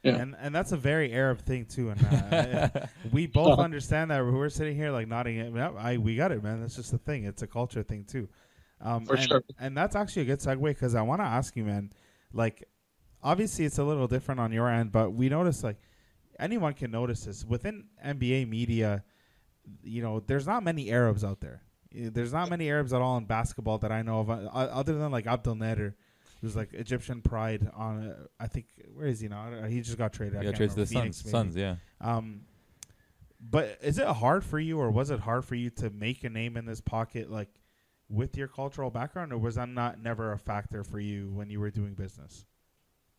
[0.03, 0.17] yeah.
[0.17, 1.91] And and that's a very Arab thing too.
[1.91, 2.69] And uh,
[3.13, 4.25] we both understand that.
[4.25, 5.37] We're sitting here like nodding.
[5.39, 5.55] It.
[5.55, 6.61] Yep, I we got it, man.
[6.61, 7.25] That's just the thing.
[7.25, 8.29] It's a culture thing too.
[8.81, 9.43] Um, For and, sure.
[9.59, 11.93] And that's actually a good segue because I want to ask you, man.
[12.33, 12.69] Like,
[13.23, 15.79] obviously, it's a little different on your end, but we notice like
[16.39, 19.05] anyone can notice this within NBA media.
[19.83, 21.63] You know, there's not many Arabs out there.
[21.95, 24.95] Eh, There's not many Arabs at all in basketball that I know of, uh, other
[24.99, 25.95] than like Abdel Nader,
[26.41, 28.09] who's like Egyptian pride on.
[28.09, 29.43] Uh, I think where is he now?
[29.47, 29.69] I don't know.
[29.69, 30.35] He just got traded.
[30.35, 30.87] Yeah, can't trades to the.
[30.87, 31.31] Suns.
[31.31, 31.77] Suns, yeah.
[32.01, 32.43] Um,
[33.41, 36.31] but is it hard for you, or was it hard for you to make a
[36.31, 37.49] name in this pocket, like
[38.09, 41.61] with your cultural background, or was that not never a factor for you when you
[41.61, 42.45] were doing business?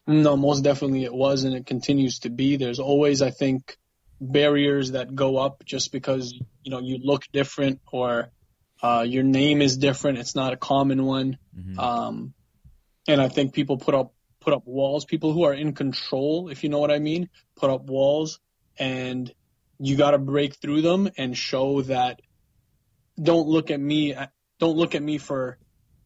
[0.08, 2.56] No, most definitely it was, and it continues to be.
[2.56, 3.78] There's always, I think,
[4.22, 6.34] barriers that go up just because
[6.64, 8.30] you know you look different or
[8.82, 10.18] uh, your name is different.
[10.18, 11.78] It's not a common one, Mhm.
[11.78, 12.34] um,
[13.08, 15.04] and I think people put up put up walls.
[15.04, 18.40] People who are in control, if you know what I mean, put up walls,
[18.80, 19.32] and
[19.78, 22.22] you got to break through them and show that.
[23.22, 24.16] Don't look at me.
[24.60, 25.58] Don't look at me for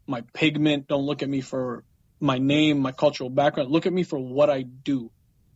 [0.07, 0.87] my pigment.
[0.87, 1.83] Don't look at me for
[2.21, 3.71] my name, my cultural background.
[3.71, 5.11] Look at me for what I do.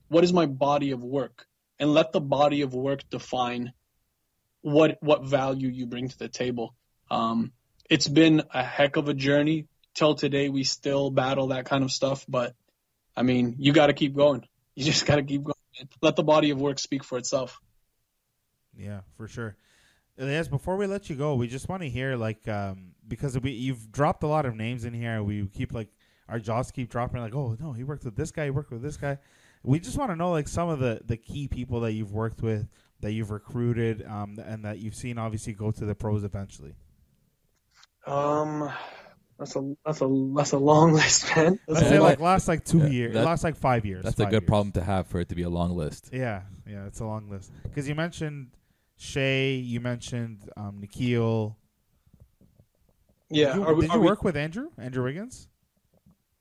[0.07, 1.45] What is my body of work?
[1.79, 3.73] And let the body of work define
[4.61, 6.75] what what value you bring to the table.
[7.11, 7.51] Um,
[7.89, 9.67] it's been a heck of a journey.
[9.93, 12.25] Till today, we still battle that kind of stuff.
[12.27, 12.53] But
[13.15, 14.45] I mean, you got to keep going.
[14.75, 15.55] You just got to keep going.
[15.77, 15.87] man.
[16.01, 17.61] Let the body of work speak for itself.
[18.77, 19.55] Yeah, for sure.
[20.17, 23.51] Yes, before we let you go, we just want to hear like um, because we
[23.51, 25.21] you've dropped a lot of names in here.
[25.21, 25.89] We keep like
[26.29, 27.21] our jaws keep dropping.
[27.21, 28.45] Like, oh no, he worked with this guy.
[28.45, 29.17] He worked with this guy.
[29.63, 32.41] We just want to know like some of the the key people that you've worked
[32.41, 32.67] with,
[33.01, 36.75] that you've recruited um, and that you've seen obviously go to the pros eventually?
[38.05, 38.71] Um,
[39.39, 41.59] that's a that's a that's a long list, man.
[41.67, 43.85] That's Let's a say long- like last like two Yeah, years, that- last like five
[43.85, 44.03] years.
[44.03, 44.43] That's a good years.
[44.47, 46.09] problem to have for it to be a long list.
[46.13, 48.51] Yeah, yeah, it's a long list because you mentioned
[48.97, 51.55] Shai, you mentioned um, Nickeil.
[53.29, 53.47] yeah.
[53.47, 54.69] did you, are we- did are you we- work with Andrew?
[54.77, 55.47] Andrew Wiggins?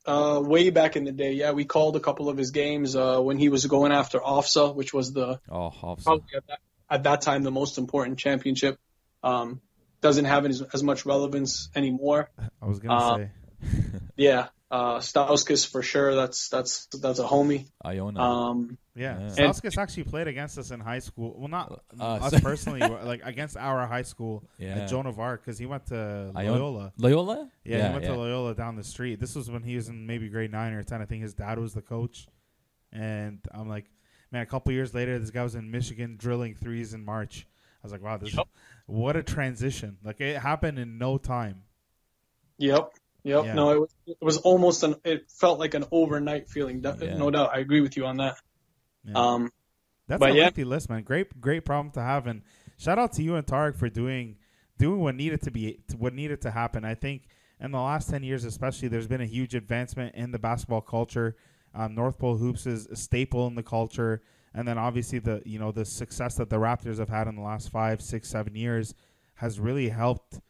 [0.06, 3.18] Uh, way back in the day, yeah, we called a couple of his games uh,
[3.20, 5.72] when he was going after OFSAA, which was the Oh,
[6.06, 6.58] at that,
[6.90, 8.78] at that time the most important championship.
[9.22, 9.62] Um,
[10.02, 12.28] doesn't have as, as much relevance anymore.
[12.62, 13.30] I was gonna Uh, say.
[14.16, 16.14] Yeah, uh, Stauskas for sure.
[16.14, 17.66] That's that's that's a homie.
[17.84, 18.20] Iona.
[18.20, 19.26] Um, Yeah, Yeah.
[19.28, 21.34] Stauskas actually played against us in high school.
[21.38, 24.78] Well, not Uh, us so- personally, like against our high school yeah.
[24.78, 26.92] at Joan of Arc because he went to Iona- Loyola.
[26.98, 27.50] Loyola?
[27.64, 29.20] Yeah, he went to Loyola down the street.
[29.20, 31.02] This was when he was in maybe grade nine or ten.
[31.02, 32.26] I think his dad was the coach,
[32.92, 33.86] and I'm like,
[34.32, 37.46] man, a couple years later, this guy was in Michigan drilling threes in March.
[37.82, 38.46] I was like, wow, this Yep.
[38.86, 39.98] what a transition!
[40.02, 41.62] Like it happened in no time.
[42.58, 42.90] yep,
[43.24, 43.46] yep.
[43.46, 43.54] Yeah.
[43.54, 44.96] No, it was it was almost an.
[45.04, 46.82] It felt like an overnight feeling.
[46.82, 47.16] Yeah.
[47.16, 48.36] No doubt, I agree with you on that.
[49.04, 49.14] Yeah.
[49.16, 49.52] Um,
[50.06, 50.44] That's a yeah.
[50.44, 51.02] lengthy list, man.
[51.02, 52.42] Great, great problem to have, and
[52.78, 54.36] shout out to you and Tarek for doing
[54.78, 56.84] doing what needed to be what needed to happen.
[56.84, 57.26] I think
[57.60, 61.36] in the last ten years, especially, there's been a huge advancement in the basketball culture.
[61.74, 64.22] Um, North Pole hoops is a staple in the culture,
[64.54, 67.42] and then obviously the you know the success that the Raptors have had in the
[67.42, 68.94] last five, six, seven years
[69.34, 70.40] has really helped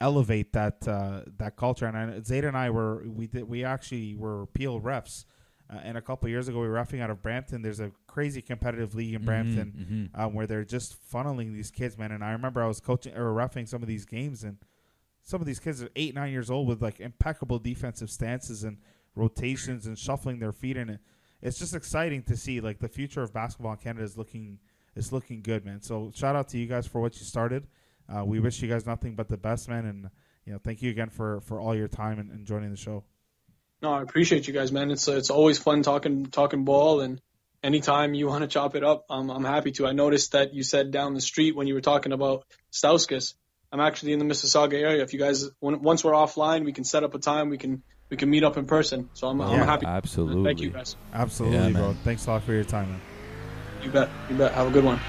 [0.00, 1.86] elevate that uh, that culture.
[1.86, 5.24] And I, Zeta and I were we did we actually were Peel refs.
[5.68, 7.60] Uh, and a couple years ago, we were roughing out of Brampton.
[7.60, 11.98] There's a crazy competitive league in Brampton Mhm, um, where they're just funneling these kids,
[11.98, 12.12] man.
[12.12, 14.58] And I remember I was coaching or roughing some of these games, and
[15.22, 18.78] some of these kids are eight, nine years old with like impeccable defensive stances and
[19.16, 21.00] rotations and shuffling their feet, and it,
[21.42, 22.60] it's just exciting to see.
[22.60, 24.60] Like the future of basketball in Canada is looking
[24.94, 25.80] is looking good, man.
[25.82, 27.66] So shout out to you guys for what you started.
[28.08, 30.10] Uh, we wish you guys nothing but the best, man, and
[30.44, 33.04] you know, thank you again for for all your time and, and joining the show.
[33.82, 34.90] no, I appreciate you guys, man.
[34.90, 37.20] It's it's always fun talking talking ball, and
[37.62, 39.86] anytime you want to chop it up, I'm I'm happy to.
[39.86, 43.34] I noticed that you said down the street when you were talking about Stauskas.
[43.72, 45.02] I'm actually in the Mississauga area.
[45.02, 47.50] If you guys when, once we're offline, we can set up a time.
[47.50, 49.10] We can we can meet up in person.
[49.14, 49.86] So I'm I'm happy.
[49.86, 50.44] Absolutely.
[50.44, 50.96] Thank you guys.
[51.12, 51.88] Absolutely, Yeah, bro.
[51.88, 51.98] man.
[52.04, 53.00] Thanks a lot for your time, man.
[53.82, 54.08] You bet.
[54.30, 54.52] You bet.
[54.52, 55.00] Have a good one.